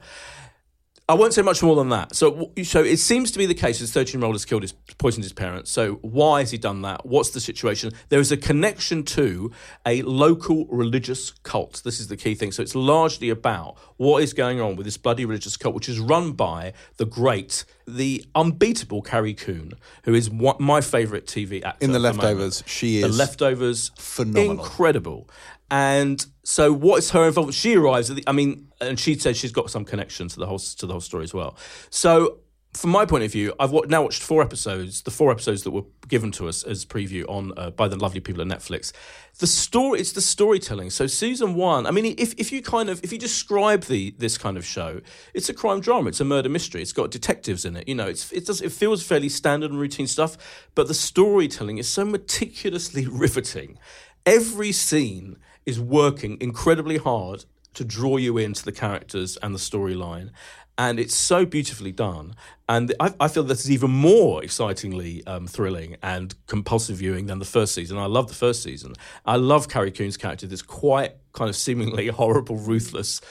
[1.07, 2.15] I won't say much more than that.
[2.15, 3.79] So, so it seems to be the case.
[3.79, 5.69] This thirteen-year-old has killed his, poisoned his parents.
[5.69, 7.05] So, why has he done that?
[7.05, 7.91] What's the situation?
[8.09, 9.51] There is a connection to
[9.85, 11.83] a local religious cult.
[11.85, 12.51] This is the key thing.
[12.51, 15.99] So, it's largely about what is going on with this bloody religious cult, which is
[15.99, 19.73] run by the great, the unbeatable Carrie Coon,
[20.05, 21.99] who is one, my favourite TV actor In The.
[21.99, 24.51] Leftovers, she is The leftovers, phenomenal.
[24.53, 25.29] incredible.
[25.72, 27.55] And so, what is her involvement?
[27.55, 28.24] She arrives at the.
[28.28, 31.01] I mean, and she says she's got some connection to the whole to the whole
[31.01, 31.57] story as well.
[31.89, 32.39] So,
[32.76, 35.72] from my point of view, I've wa- now watched four episodes, the four episodes that
[35.72, 38.91] were given to us as preview on uh, by the lovely people at Netflix.
[39.39, 40.89] The story, it's the storytelling.
[40.89, 44.38] So season one, I mean, if, if you kind of if you describe the this
[44.38, 45.01] kind of show,
[45.34, 47.88] it's a crime drama, it's a murder mystery, it's got detectives in it.
[47.88, 50.38] You know, it's it does it feels fairly standard and routine stuff,
[50.76, 53.80] but the storytelling is so meticulously riveting.
[54.26, 60.32] Every scene is working incredibly hard to draw you into the characters and the storyline
[60.78, 62.36] and it's so beautifully done.
[62.68, 67.39] And I, I feel this is even more excitingly um, thrilling and compulsive viewing than
[67.39, 67.97] the first season.
[67.97, 68.93] I love the first season.
[69.26, 73.22] I love Carrie Coon's character, this quite kind of seemingly horrible, ruthless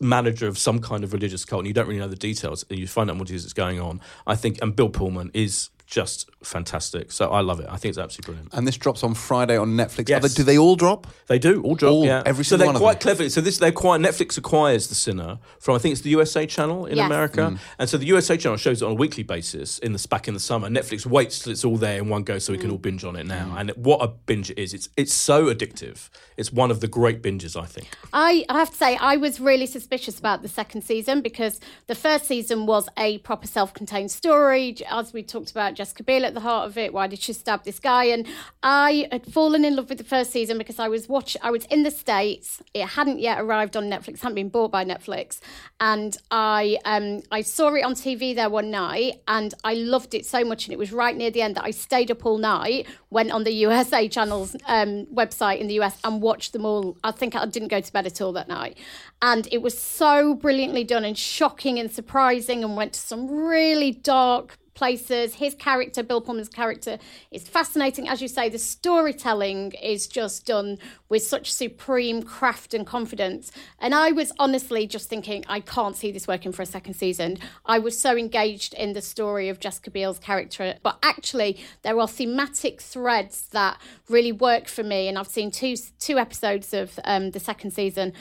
[0.00, 2.78] manager of some kind of religious cult, and you don't really know the details, and
[2.78, 4.00] you find out what it is that's going on.
[4.26, 7.10] I think, and Bill Pullman is just fantastic.
[7.10, 7.66] So I love it.
[7.70, 8.52] I think it's absolutely brilliant.
[8.54, 10.08] And this drops on Friday on Netflix.
[10.10, 10.22] Yes.
[10.22, 11.06] They- do they all drop?
[11.28, 11.92] They do all drop.
[11.92, 13.16] All- yeah, every single so they're one of quite them?
[13.16, 13.30] clever.
[13.30, 16.84] So this they acquire Netflix acquires the Sinner from I think it's the USA channel
[16.84, 17.06] in Yes.
[17.06, 17.58] America, Mm.
[17.78, 20.34] and so the USA channel shows it on a weekly basis in the back in
[20.34, 20.68] the summer.
[20.68, 22.62] Netflix waits till it's all there in one go so we Mm.
[22.62, 23.54] can all binge on it now.
[23.58, 24.74] And what a binge it is!
[24.74, 26.10] It's it's so addictive.
[26.36, 27.88] It's one of the great binges I think.
[28.12, 31.94] I, I have to say, I was really suspicious about the second season because the
[31.94, 34.76] first season was a proper self contained story.
[34.90, 36.92] As we talked about, Jessica Biel at the heart of it.
[36.92, 38.06] Why did she stab this guy?
[38.06, 38.26] And
[38.64, 41.36] I had fallen in love with the first season because I was watch.
[41.40, 42.60] I was in the States.
[42.74, 45.38] It hadn't yet arrived on Netflix, hadn't been bought by Netflix.
[45.78, 50.26] And I, um, I saw it on TV there one night and I loved it
[50.26, 50.66] so much.
[50.66, 53.44] And it was right near the end that I stayed up all night, went on
[53.44, 56.96] the USA channel's um, website in the US and watched them all.
[57.04, 58.76] I think I didn't go to bed at all that night.
[59.22, 63.92] And it was so brilliantly done and shocking and surprising and went to some really
[63.92, 65.34] dark places.
[65.34, 66.98] His character, Bill Pullman's character,
[67.32, 68.08] is fascinating.
[68.08, 73.50] As you say, the storytelling is just done with such supreme craft and confidence.
[73.80, 77.38] And I was honestly just thinking, I can't see this working for a second season.
[77.66, 82.06] I was so engaged in the story of Jessica Biel's character, but actually, there are
[82.06, 85.08] thematic threads that really work for me.
[85.08, 88.12] And I've seen two two episodes of um, the second season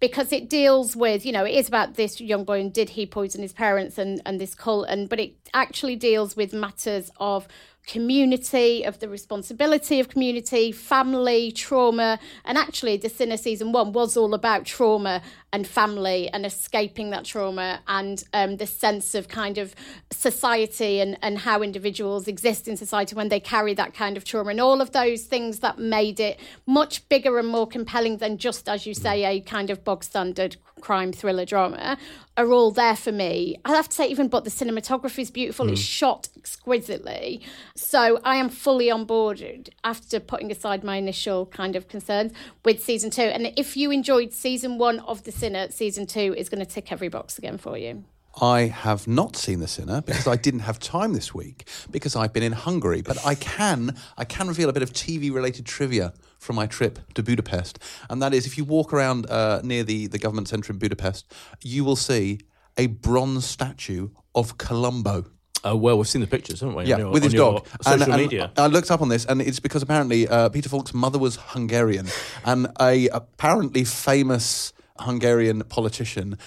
[0.00, 3.06] because it deals with you know it is about this young boy and did he
[3.06, 7.48] poison his parents and and this cult and but it actually deals with matters of
[7.86, 14.16] community of the responsibility of community family trauma and actually the sinner season one was
[14.16, 15.22] all about trauma
[15.56, 19.74] and family and escaping that trauma and um, the sense of kind of
[20.10, 24.50] society and, and how individuals exist in society when they carry that kind of trauma.
[24.50, 28.68] And all of those things that made it much bigger and more compelling than just
[28.68, 31.96] as you say a kind of bog standard crime thriller drama
[32.36, 33.56] are all there for me.
[33.64, 35.68] I have to say, even but the cinematography is beautiful.
[35.70, 35.84] It's hmm.
[35.84, 37.42] shot exquisitely.
[37.74, 42.32] So I am fully on board after putting aside my initial kind of concerns
[42.64, 43.22] with season two.
[43.22, 46.92] And if you enjoyed season one of The Sinner, season two is going to tick
[46.92, 48.04] every box again for you.
[48.40, 52.34] I have not seen The Sinner because I didn't have time this week because I've
[52.34, 53.00] been in Hungary.
[53.00, 56.98] But I can I can reveal a bit of TV related trivia from my trip
[57.14, 57.78] to Budapest,
[58.08, 61.32] and that is if you walk around uh, near the the government centre in Budapest,
[61.62, 62.40] you will see
[62.76, 65.26] a bronze statue of Columbo.
[65.64, 66.84] Oh well, we've seen the pictures, haven't we?
[66.84, 67.66] Yeah, your, with his dog.
[67.82, 68.52] social and, and media.
[68.56, 72.06] I looked up on this, and it's because apparently uh, Peter Falk's mother was Hungarian,
[72.44, 76.38] and a apparently famous Hungarian politician.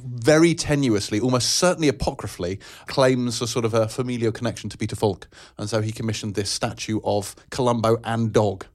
[0.00, 5.26] Very tenuously, almost certainly apocryphally, claims a sort of a familial connection to Peter Falk,
[5.56, 8.66] and so he commissioned this statue of Columbo and dog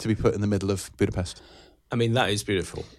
[0.00, 1.42] to be put in the middle of Budapest.
[1.92, 2.84] I mean, that is beautiful.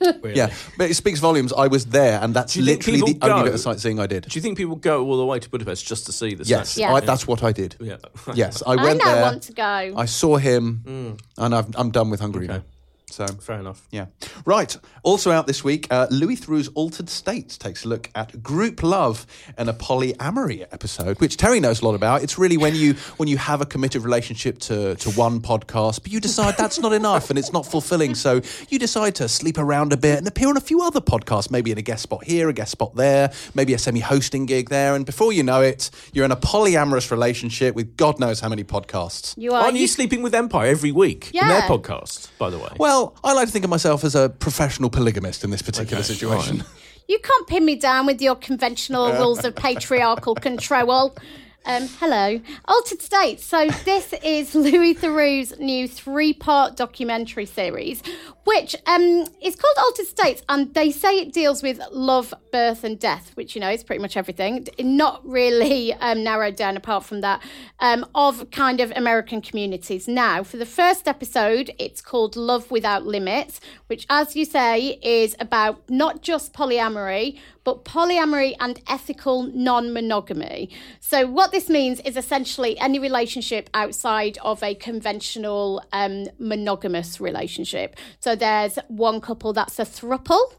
[0.00, 0.36] Really.
[0.36, 1.52] Yeah, but it speaks volumes.
[1.52, 3.98] I was there, and that's Do you think literally the people only bit of sightseeing
[3.98, 4.24] I did.
[4.28, 6.76] Do you think people go all the way to Budapest just to see the Yes.
[6.76, 6.92] Yeah.
[6.92, 7.74] I, that's what I did.
[7.80, 7.96] Yeah.
[8.34, 9.22] Yes, I I went now there.
[9.22, 9.94] want to go.
[9.96, 11.20] I saw him, mm.
[11.38, 12.58] and I've, I'm done with Hungary Okay.
[12.58, 12.62] now.
[13.10, 13.86] So Fair enough.
[13.90, 14.06] yeah,
[14.44, 14.76] right.
[15.02, 19.26] Also out this week, uh, Louis Theroux's Altered States takes a look at group love
[19.56, 22.22] in a polyamory episode, which Terri knows a lot about.
[22.22, 26.12] It's really when you when you have a committed relationship to to one podcast, but
[26.12, 29.92] you decide that's not enough and it's not fulfilling, so you decide to sleep around
[29.92, 32.48] a bit and appear on a few other podcasts, maybe in a guest spot here,
[32.48, 36.24] a guest spot there, maybe a semi-hosting gig there, and before you know it, you're
[36.24, 39.34] in a polyamorous relationship with God knows how many podcasts.
[39.36, 39.62] you are.
[39.62, 41.68] Aren't you you- sleeping with Empire every week in their Yeah.
[41.68, 42.28] podcast?
[42.38, 42.68] By the way.
[42.78, 46.64] Well, I like to think of myself as a professional polygamist in this particular situation.
[47.08, 51.16] You can't pin me down with your conventional rules of patriarchal control.
[51.66, 52.40] Um, hello.
[52.66, 53.44] Altered States.
[53.44, 58.02] So, this is Louis Theroux's new three part documentary series,
[58.44, 60.42] which um, is called Altered States.
[60.48, 64.00] And they say it deals with love, birth, and death, which, you know, is pretty
[64.00, 64.66] much everything.
[64.78, 67.42] Not really um, narrowed down apart from that,
[67.80, 70.08] um, of kind of American communities.
[70.08, 75.36] Now, for the first episode, it's called Love Without Limits, which, as you say, is
[75.38, 77.38] about not just polyamory,
[77.68, 80.70] but polyamory and ethical non monogamy.
[81.00, 87.96] So, what this means is essentially any relationship outside of a conventional um, monogamous relationship.
[88.20, 90.54] So, there's one couple that's a thruple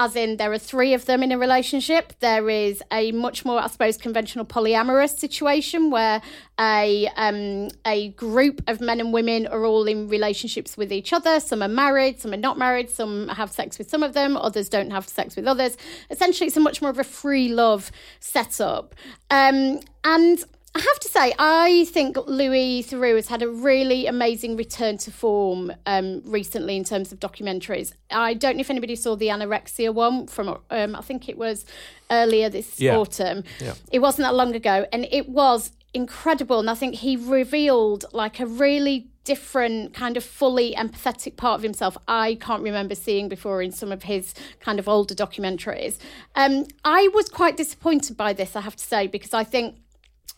[0.00, 2.14] as in there are three of them in a relationship.
[2.20, 6.22] There is a much more, I suppose, conventional polyamorous situation where
[6.58, 11.38] a um, a group of men and women are all in relationships with each other.
[11.38, 14.70] Some are married, some are not married, some have sex with some of them, others
[14.70, 15.76] don't have sex with others.
[16.10, 18.94] Essentially, it's a much more of a free love setup.
[19.30, 20.42] Um, and
[20.72, 25.10] I have to say, I think Louis Theroux has had a really amazing return to
[25.10, 27.92] form um, recently in terms of documentaries.
[28.10, 31.66] I don't know if anybody saw the anorexia one from, um, I think it was
[32.08, 32.96] earlier this Yeah.
[32.96, 33.42] autumn.
[33.60, 33.74] Yeah.
[33.90, 36.60] It wasn't that long ago, and it was incredible.
[36.60, 41.62] And I think he revealed like a really different kind of fully empathetic part of
[41.62, 45.98] himself I can't remember seeing before in some of his kind of older documentaries.
[46.36, 49.76] Um, I was quite disappointed by this, I have to say, because I think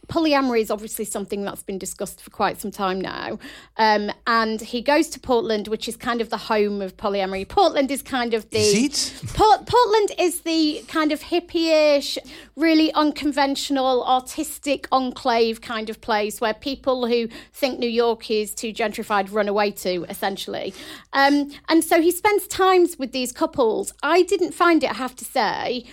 [0.08, 3.38] polyamory is obviously something that's been discussed for quite some time now.
[3.76, 7.48] Um, and he goes to Portland, which is kind of the home of polyamory.
[7.48, 8.58] Portland is kind of the.
[8.58, 9.32] Is?
[9.34, 12.18] Port- Portland is the kind of hippie-ish,
[12.56, 18.72] really unconventional, artistic enclave kind of place where people who think New York is too
[18.72, 20.74] gentrified run away to, essentially.
[21.12, 23.94] Um, and so he spends times with these couples.
[24.02, 25.84] I didn't find it, I have to say,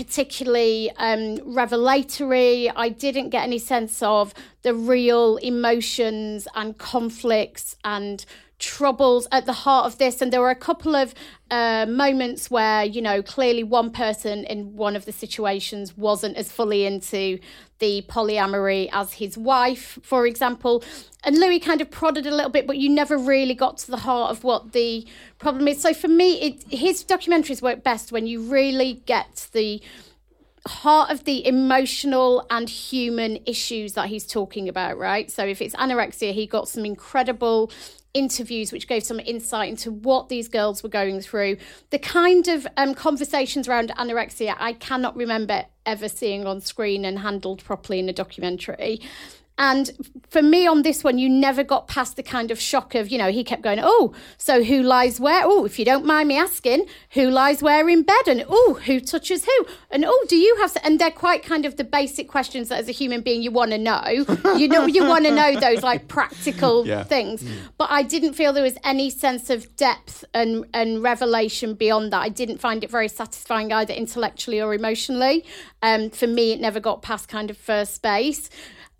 [0.00, 2.70] particularly um, revelatory.
[2.70, 4.32] I didn't get any sense of
[4.62, 8.24] the real emotions and conflicts and
[8.60, 10.22] troubles at the heart of this.
[10.22, 11.14] And there were a couple of
[11.50, 16.52] uh, moments where, you know, clearly one person in one of the situations wasn't as
[16.52, 17.40] fully into
[17.80, 20.84] the polyamory as his wife, for example.
[21.24, 23.96] And Louis kind of prodded a little bit, but you never really got to the
[23.96, 25.06] heart of what the
[25.38, 25.80] problem is.
[25.80, 29.82] So for me, it, his documentaries work best when you really get the
[30.66, 35.30] heart of the emotional and human issues that he's talking about, right?
[35.30, 37.70] So if it's anorexia, he got some incredible
[38.14, 41.56] interviews which gave some insight into what these girls were going through.
[41.90, 47.20] The kind of um, conversations around anorexia I cannot remember ever seeing on screen and
[47.20, 49.00] handled properly in a documentary.
[49.60, 49.90] And
[50.30, 53.18] for me on this one, you never got past the kind of shock of, you
[53.18, 55.42] know, he kept going, oh, so who lies where?
[55.44, 58.26] Oh, if you don't mind me asking, who lies where in bed?
[58.26, 59.66] And oh, who touches who?
[59.90, 60.74] And oh, do you have?
[60.82, 63.72] And they're quite kind of the basic questions that as a human being you want
[63.72, 64.02] to know.
[64.56, 67.02] You know, you want to know those like practical Yeah.
[67.04, 67.44] things.
[67.76, 72.22] But I didn't feel there was any sense of depth and and revelation beyond that.
[72.22, 75.44] I didn't find it very satisfying either intellectually or emotionally.
[75.82, 78.48] Um, for me, it never got past kind of first base.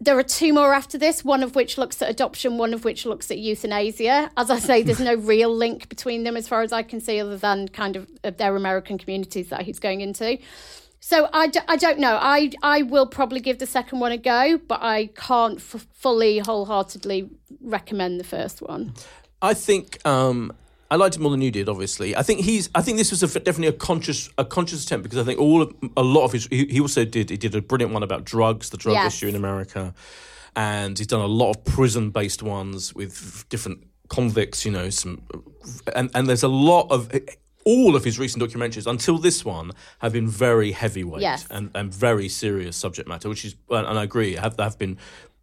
[0.03, 3.05] There are two more after this, one of which looks at adoption, one of which
[3.05, 4.31] looks at euthanasia.
[4.35, 7.21] As I say, there's no real link between them as far as I can see,
[7.21, 10.39] other than kind of uh, their American communities that he's going into.
[11.01, 12.19] So I, d- I don't know.
[12.21, 16.39] I I will probably give the second one a go, but I can't f- fully
[16.39, 17.29] wholeheartedly
[17.61, 18.95] recommend the first one.
[19.43, 20.53] I think um,
[20.91, 21.69] I liked it more than you did.
[21.69, 22.69] Obviously, I think he's.
[22.75, 25.63] I think this was a, definitely a conscious, a conscious attempt because I think all
[25.63, 26.47] of, a lot of his.
[26.47, 27.31] He, he also did.
[27.31, 29.15] He did a brilliant one about drugs, the drug Yes.
[29.15, 29.95] issue in America,
[30.57, 34.65] and he's done a lot of prison-based ones with different convicts.
[34.65, 35.23] You know, some,
[35.95, 37.15] and and there's a lot of.
[37.15, 37.21] Eh,
[37.67, 41.47] all of his recent documentaries, until this one, have been very heavyweight Yes.
[41.51, 44.97] and, and very serious subject matter, which is, and and I agree, have have been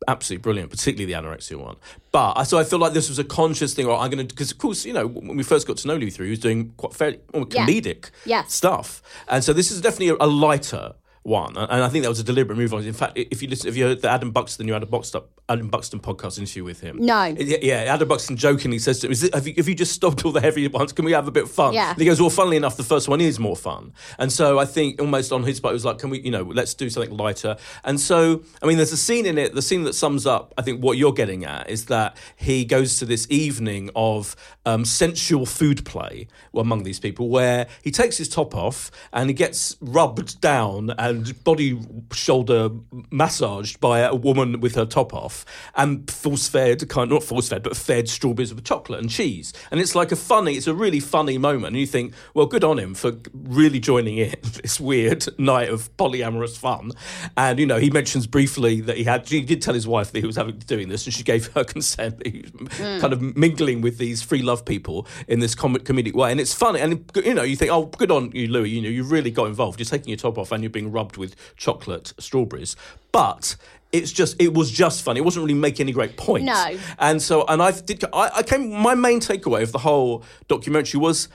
[0.07, 1.75] absolutely brilliant, particularly the anorexia one.
[2.11, 4.33] But I- so I feel like this was a conscious thing, or I'm going to,
[4.33, 6.39] because of course, you know, when we first got to know Louis through, he was
[6.39, 7.65] doing quite fairly well, Yeah.
[7.65, 8.11] comedic
[8.47, 10.93] stuff, and so this is definitely a, a lighter
[11.27, 12.83] one, and I think that was a deliberate move on.
[12.83, 15.21] In fact, if you listen, if you heard the Adam Buxton, you had a Buxton,
[15.49, 16.97] Adam Buxton podcast interview with him.
[16.97, 17.25] No.
[17.25, 20.25] Yeah, Adam Buxton jokingly says to him, Is it, have, you, have you just stopped
[20.25, 20.93] all the heavy ones?
[20.93, 21.73] Can we have a bit of fun?
[21.73, 21.91] Yeah.
[21.91, 23.93] And he goes, Well, funnily enough, the first one is more fun.
[24.17, 26.43] And so I think almost on his part, it was like, Can we, you know,
[26.43, 27.57] let's do something lighter.
[27.83, 30.61] And so, I mean, there's a scene in it, the scene that sums up, I
[30.61, 35.45] think, what you're getting at is that he goes to this evening of um, sensual
[35.45, 40.41] food play among these people where he takes his top off and he gets rubbed
[40.41, 41.79] down and and body
[42.11, 42.69] shoulder
[43.11, 45.45] massaged by a woman with her top off
[45.75, 49.53] and force fed, kind not force fed, but fed strawberries with chocolate and cheese.
[49.71, 51.67] And it's like a funny, it's a really funny moment.
[51.67, 55.95] And you think, well, good on him for really joining in this weird night of
[55.97, 56.91] polyamorous fun.
[57.35, 60.19] And, you know, he mentions briefly that he had, he did tell his wife that
[60.19, 62.25] he was having doing this and she gave her consent.
[62.25, 62.99] He was Hmm.
[62.99, 66.31] kind of mingling with these free love people in this com- comedic way.
[66.31, 66.79] And it's funny.
[66.81, 68.69] And, you know, you think, oh, good on you, Louis.
[68.69, 69.79] You know, you really got involved.
[69.79, 72.75] You're taking your top off and you're being rubbed with chocolate strawberries.
[73.11, 73.55] But
[73.91, 75.19] it's just, it was just funny.
[75.19, 76.47] It wasn't really making any great points.
[76.47, 76.77] No.
[76.99, 80.99] And so, and I did, I, I came, my main takeaway of the whole documentary
[80.99, 81.29] was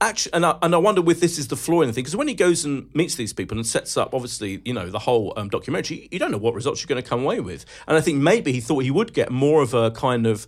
[0.00, 2.16] actually, and I, and I wonder if this is the flaw in the thing, because
[2.16, 5.34] when he goes and meets these people and sets up, obviously, you know, the whole
[5.36, 7.66] um, documentary, you don't know what results you're going to come away with.
[7.86, 10.46] And I think maybe he thought he would get more of a kind of,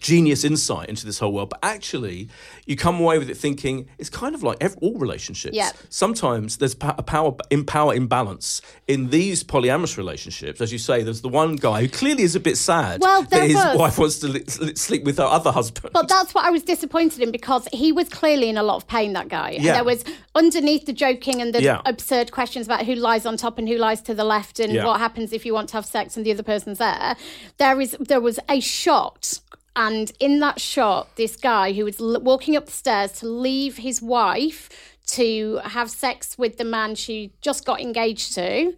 [0.00, 2.28] genius insight into this whole world but actually
[2.66, 5.70] you come away with it thinking it's kind of like ev all relationships Yeah.
[5.90, 11.20] sometimes there's a power in power imbalance in these polyamorous relationships as you say there's
[11.20, 13.78] the one guy who clearly is a bit sad Well, that his was.
[13.78, 17.20] wife wants to li- sleep with her other husband But that's what I was disappointed
[17.20, 19.50] in because he was clearly in a lot of pain, that guy.
[19.50, 21.82] And there was underneath the joking and the Yeah.
[21.84, 24.86] absurd questions about who lies on top and who lies to the left and Yeah.
[24.86, 27.16] what happens if you want to have sex and the other person's there.
[27.58, 29.40] There is there was a shot
[29.76, 33.78] and in that shot this guy who was l- walking up the stairs to leave
[33.78, 34.68] his wife
[35.06, 38.74] to have sex with the man she just got engaged to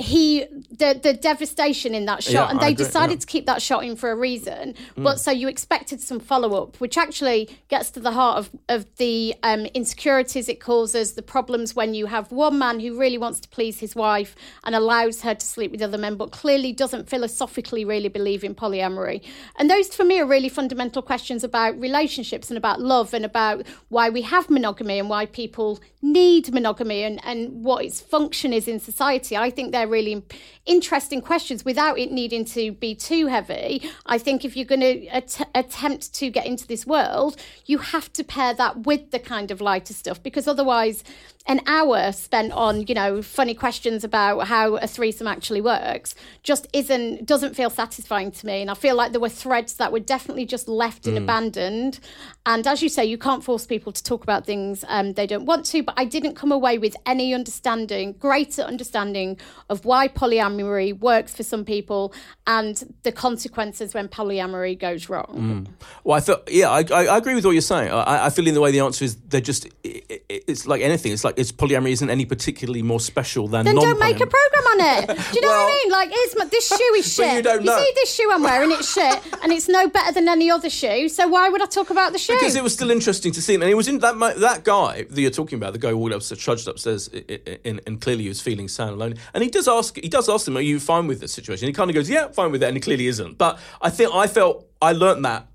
[0.00, 3.18] he the the devastation in that shot Yeah, and they agree, decided yeah.
[3.20, 5.04] to keep that shot in for a reason Mm.
[5.04, 9.36] but so you expected some follow-up which actually gets to the heart of, of the
[9.44, 13.48] um, insecurities it causes the problems when you have one man who really wants to
[13.48, 14.34] please his wife
[14.64, 18.52] and allows her to sleep with other men but clearly doesn't philosophically really believe in
[18.52, 19.22] polyamory
[19.58, 23.64] and those for me are really fundamental questions about relationships and about love and about
[23.90, 28.68] why we have monogamy and why people need monogamy and, and what its function is
[28.68, 30.22] in society i think they're really
[30.66, 33.82] interesting questions without it needing to be too heavy.
[34.06, 37.36] I think if you're going to att- attempt to get into this world,
[37.66, 41.04] you have to pair that with the kind of lighter stuff because otherwise,
[41.46, 46.66] an hour spent on you know funny questions about how a threesome actually works just
[46.72, 48.62] isn't doesn't feel satisfying to me.
[48.62, 52.00] And i feel like there were threads that were definitely just left and abandoned.
[52.46, 55.44] And as you say you can't force people to talk about things um, they don't
[55.44, 59.38] want to but i didn't come away with any understanding greater understanding
[59.68, 62.12] of why polyamory works for some people
[62.46, 65.68] and the consequences when polyamory goes wrong.
[66.04, 67.90] Well, I feel yeah, I, I, I agree with what you're saying.
[67.90, 70.82] I, I feel in the way the answer is they're just i i it's like
[70.82, 71.12] anything.
[71.12, 73.84] It's like it's polyamory isn't any particularly more special than then non.
[73.84, 75.06] don't make a program on it.
[75.32, 75.92] Do you know what I mean?
[75.92, 77.36] Like, here's my, this shoe is shit.
[77.36, 77.78] you don't know.
[77.78, 78.70] see this shoe I'm wearing?
[78.70, 81.08] It's shit, and it's no better than any other shoe.
[81.08, 82.34] So why would I talk about the shoe?
[82.34, 85.20] Because it was still interesting to see and it was in that that guy that
[85.20, 88.40] you're talking about, the guy who walked upstairs, trudged upstairs, in, and clearly he was
[88.40, 89.14] feeling sad and alone.
[89.32, 91.72] And he does ask, he does ask him, "Are you fine with this situation?" He
[91.72, 93.38] kind of goes, "Yeah, fine with it," and he clearly isn't.
[93.38, 95.46] But I think I felt I learnt that.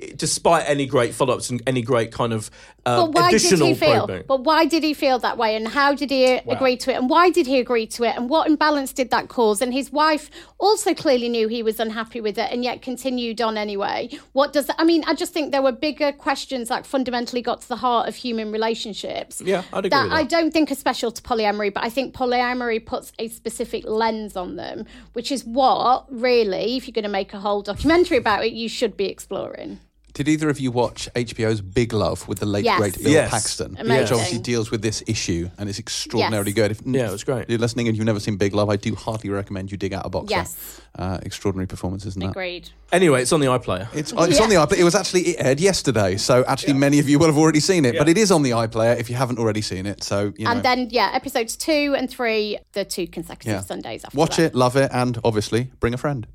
[0.00, 2.48] Eh, despite any great follow-ups and any great kind of
[2.86, 4.06] uh, but why did he feel?
[4.06, 4.24] probing.
[4.26, 5.56] But why did he feel that way?
[5.56, 6.96] And how did he agree to it?
[6.96, 8.16] And why did he agree to it?
[8.16, 9.60] And what imbalance did that cause?
[9.60, 13.56] And his wife also clearly knew he was unhappy with it, and yet continued on
[13.56, 14.10] anyway.
[14.32, 14.76] What does that?
[14.78, 18.08] I mean, I just think there were bigger questions that fundamentally got to the heart
[18.08, 19.40] of human relationships.
[19.40, 22.14] Yeah, I'd agree that with I don't think are special to polyamory, but I think
[22.14, 27.08] polyamory puts a specific lens on them, which is what really, if you're going to
[27.08, 29.80] make a whole documentary about it, you should be exploring.
[30.14, 32.78] Did either of you watch HBO's Big Love with the late Yes.
[32.78, 33.30] great Bill Yes.
[33.30, 34.02] Paxton, Amazing.
[34.02, 36.54] which obviously deals with this issue and it's extraordinarily Yes.
[36.56, 36.70] good.
[36.72, 37.48] If Yeah, it was great.
[37.48, 40.04] You're listening and you've never seen Big Love, I do heartily recommend you dig out
[40.04, 40.28] a box.
[40.28, 40.36] set.
[40.36, 40.56] Yes.
[40.98, 42.30] uh, extraordinary performance, isn't that?
[42.30, 42.68] Agreed.
[42.90, 43.86] Anyway, it's on the iPlayer.
[43.94, 44.78] It's, oh, it's on the iPlayer.
[44.78, 47.84] It was actually it aired yesterday, so actually many of you will have already seen
[47.84, 47.96] it.
[47.96, 50.02] But it is on the iPlayer if you haven't already seen it.
[50.02, 53.60] So you know, And then, yeah, episodes two and three, the two consecutive Yeah.
[53.60, 54.46] Sundays after Watch that.
[54.46, 56.26] it, love it, and obviously bring a friend.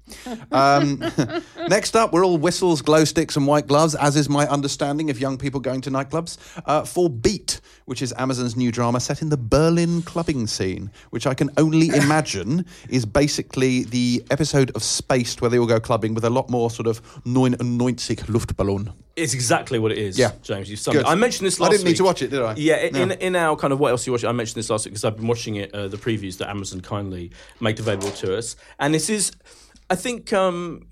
[0.53, 1.03] Um,
[1.67, 5.19] next up, we're all whistles, glow sticks, and white gloves, as is my understanding of
[5.19, 9.29] young people going to nightclubs, uh, for Beat, which is Amazon's new drama set in
[9.29, 15.41] the Berlin clubbing scene, which I can only imagine is basically the episode of Spaced
[15.41, 18.93] where they all go clubbing with a lot more sort of 99 Luftballon.
[19.15, 20.19] It's exactly what it is.
[20.19, 20.31] Yeah.
[20.41, 21.05] James, you've summed it.
[21.05, 21.75] I mentioned this last week.
[21.75, 21.97] I didn't need week.
[21.97, 22.53] to watch it, did I?
[22.57, 23.01] Yeah, in, No.
[23.03, 25.05] in, in our kind of what else you watch, I mentioned this last week because
[25.05, 28.93] I've been watching it, uh, the previews that Amazon kindly made available to us, and
[28.93, 29.31] this is,
[29.89, 30.33] I think.
[30.33, 30.87] Um,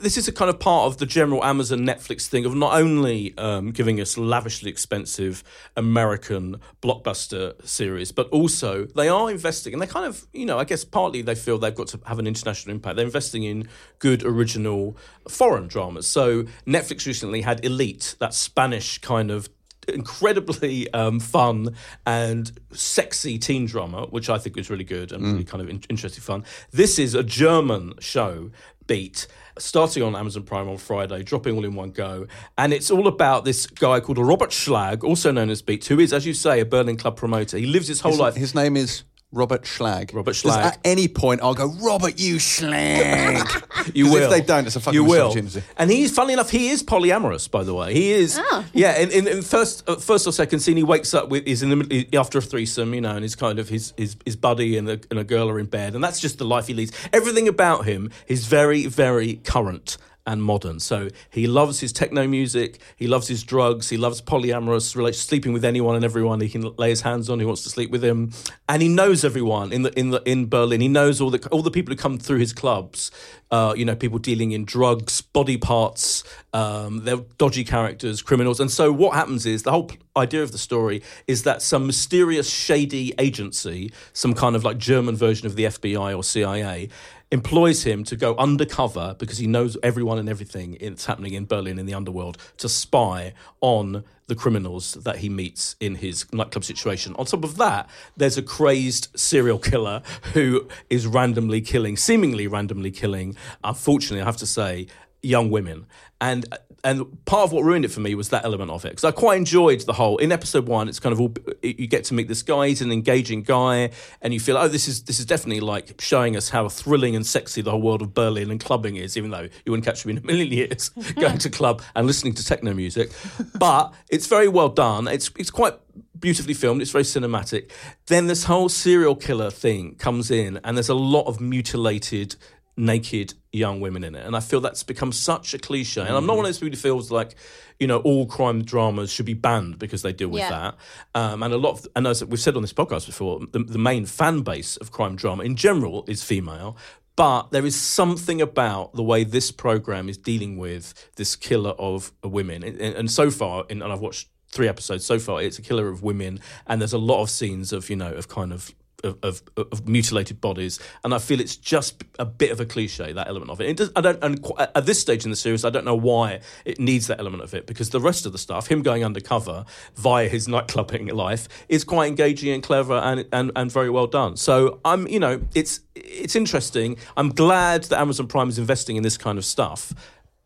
[0.00, 3.36] this is a kind of part of the general Amazon Netflix thing of not only
[3.38, 5.44] um, giving us lavishly expensive
[5.76, 10.64] American blockbuster series, but also they are investing, and they kind of, you know, I
[10.64, 12.96] guess partly they feel they've got to have an international impact.
[12.96, 13.68] They're investing in
[14.00, 14.96] good original
[15.28, 16.06] foreign dramas.
[16.06, 19.48] So Netflix recently had Elite, that Spanish kind of
[19.88, 21.74] incredibly um, fun
[22.04, 25.82] and sexy teen drama, which I think is really good and really kind of in-
[25.88, 26.44] interesting fun.
[26.72, 28.50] This is a German show
[28.88, 29.28] beat
[29.58, 32.26] starting on Amazon Prime on Friday, dropping all in one go.
[32.56, 36.12] And it's all about this guy called Robert Schlag, also known as Beat, who is,
[36.12, 37.58] as you say, a Berlin Club promoter.
[37.58, 38.34] He lives his whole life.
[38.34, 40.14] His name is Robert Schlag.
[40.14, 40.64] Robert Does Schlag.
[40.64, 43.64] At any point, I'll go, Robert, you schlag.
[43.94, 44.22] You 'Cause will.
[44.24, 45.26] If they don't, it's a fucking you will.
[45.26, 45.62] opportunity.
[45.78, 47.94] And he's, funnily enough, he is polyamorous, by the way.
[47.94, 48.38] He is.
[48.38, 48.64] Oh.
[48.74, 51.62] Yeah, in, in, in first uh, first or second scene, he wakes up with he's
[51.62, 54.36] in the middle after a threesome, you know, and he's kind of his his, his
[54.36, 56.74] buddy and a, and a girl are in bed, and that's just the life he
[56.74, 56.92] leads.
[57.12, 59.96] Everything about him is very very current
[60.28, 60.78] and modern.
[60.78, 65.64] So he loves his techno music, he loves his drugs, he loves polyamorous, sleeping with
[65.64, 68.30] anyone and everyone he can lay his hands on who wants to sleep with him,
[68.68, 70.82] and he knows everyone in the in the in Berlin.
[70.82, 73.10] He knows all the all the people who come through his clubs.
[73.50, 76.22] Uh, you know, people dealing in drugs, body parts,
[76.52, 80.58] um, they're dodgy characters, criminals, and so what happens is the whole idea of the
[80.58, 85.64] story is that some mysterious, shady agency, some kind of like German version of the
[85.64, 86.90] FBI or CIA,
[87.30, 91.78] employs him to go undercover because he knows everyone and everything that's happening in Berlin
[91.78, 97.14] in the underworld to spy on the criminals that he meets in his nightclub situation.
[97.18, 100.02] On top of that, there's a crazed serial killer
[100.34, 104.86] who is randomly killing, seemingly randomly killing, unfortunately, I have to say,
[105.22, 105.86] young women.
[106.20, 106.46] And
[106.84, 109.10] and part of what ruined it for me was that element of it because I
[109.10, 110.16] quite enjoyed the whole.
[110.18, 112.68] In episode one, it's kind of all you get to meet this guy.
[112.68, 113.90] He's an engaging guy,
[114.22, 117.26] and you feel oh, this is this is definitely like showing us how thrilling and
[117.26, 119.16] sexy the whole world of Berlin and clubbing is.
[119.16, 122.34] Even though you wouldn't catch me in a million years going to club and listening
[122.34, 123.10] to techno music,
[123.58, 125.08] but it's very well done.
[125.08, 125.74] It's it's quite
[126.18, 126.80] beautifully filmed.
[126.80, 127.70] It's very cinematic.
[128.06, 132.36] Then this whole serial killer thing comes in, and there's a lot of mutilated
[132.78, 134.24] naked young women in it.
[134.24, 136.00] And I feel that's become such a cliche.
[136.00, 137.34] And I'm not one of those people who feels like,
[137.80, 140.50] you know, all crime dramas should be banned because they deal with Yeah.
[140.50, 140.74] that.
[141.14, 143.78] Um, and a lot of, and as we've said on this podcast before, the, the
[143.78, 146.76] main fan base of crime drama in general is female.
[147.16, 152.12] But there is something about the way this program is dealing with this killer of
[152.22, 152.62] women.
[152.62, 156.04] And, and so far, and I've watched three episodes so far, it's a killer of
[156.04, 156.38] women.
[156.68, 158.72] And there's a lot of scenes of, you know, of kind of
[159.04, 163.12] of, of, of mutilated bodies, and I feel it's just a bit of a cliche
[163.12, 163.68] that element of it.
[163.68, 166.40] it does, I don't, and at this stage in the series, I don't know why
[166.64, 169.64] it needs that element of it because the rest of the stuff, him going undercover
[169.94, 174.36] via his nightclubbing life, is quite engaging and clever and, and and very well done.
[174.36, 176.96] So I'm, you know, it's it's interesting.
[177.16, 179.92] I'm glad that Amazon Prime is investing in this kind of stuff,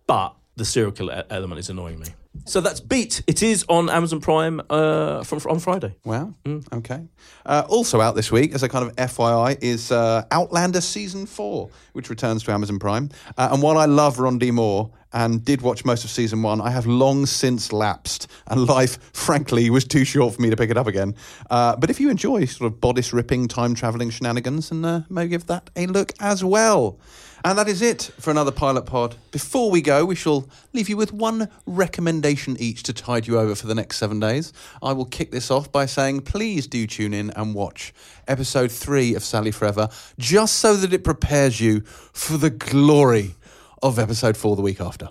[0.06, 2.08] but the serial killer element is annoying me.
[2.44, 3.22] So that's Beat.
[3.26, 5.94] It is on Amazon Prime uh, from on Friday.
[6.04, 6.34] Wow.
[6.72, 7.06] Okay.
[7.46, 11.70] Uh, also out this week, as a kind of FYI, is uh, Outlander season four,
[11.92, 13.10] which returns to Amazon Prime.
[13.36, 14.50] Uh, and while I love Ron D.
[14.50, 18.98] Moore and did watch most of season one, I have long since lapsed, and life,
[19.12, 21.14] frankly, was too short for me to pick it up again.
[21.50, 25.28] Uh, but if you enjoy sort of bodice ripping, time traveling shenanigans, and uh, maybe
[25.28, 26.98] give that a look as well.
[27.44, 29.16] And that is it for another Pilot Pod.
[29.32, 33.56] Before we go, we shall leave you with one recommendation each to tide you over
[33.56, 34.52] for the next seven days.
[34.80, 37.92] I will kick this off by saying please do tune in and watch
[38.28, 39.88] episode three of Sally Forever,
[40.20, 41.80] just so that it prepares you
[42.12, 43.34] for the glory
[43.82, 45.08] of episode four the week after.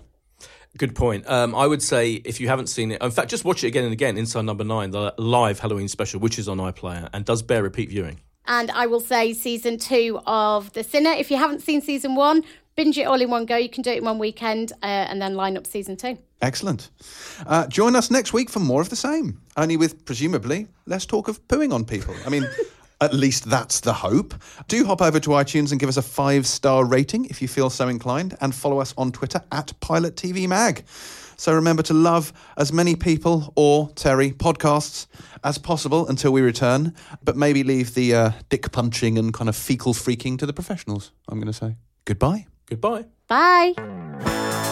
[0.78, 1.28] Good point.
[1.28, 3.84] Um, I would say if you haven't seen it, in fact, just watch it again
[3.84, 4.16] and again.
[4.16, 7.90] Inside Number Nine, the live Halloween special, which is on iPlayer and does bear repeat
[7.90, 8.20] viewing.
[8.46, 11.12] And I will say season two of The Sinner.
[11.12, 12.44] If you haven't seen season one,
[12.76, 13.56] binge it all in one go.
[13.56, 16.18] You can do it in one weekend uh, and then line up season two.
[16.40, 16.90] Excellent.
[17.46, 21.28] Uh, join us next week for more of the same, only with presumably less talk
[21.28, 22.14] of pooing on people.
[22.26, 22.44] I mean,
[23.00, 24.34] at least that's the hope.
[24.66, 27.70] Do hop over to iTunes and give us a five star rating if you feel
[27.70, 30.84] so inclined, and follow us on Twitter at Pilot TV Mag.
[31.36, 35.06] So remember to love as many people or Terri podcasts
[35.44, 39.56] as possible until we return, but maybe leave the uh, dick punching and kind of
[39.56, 41.12] fecal freaking to the professionals.
[41.28, 42.46] I'm going to say goodbye.
[42.66, 43.06] Goodbye.
[43.28, 44.68] Bye.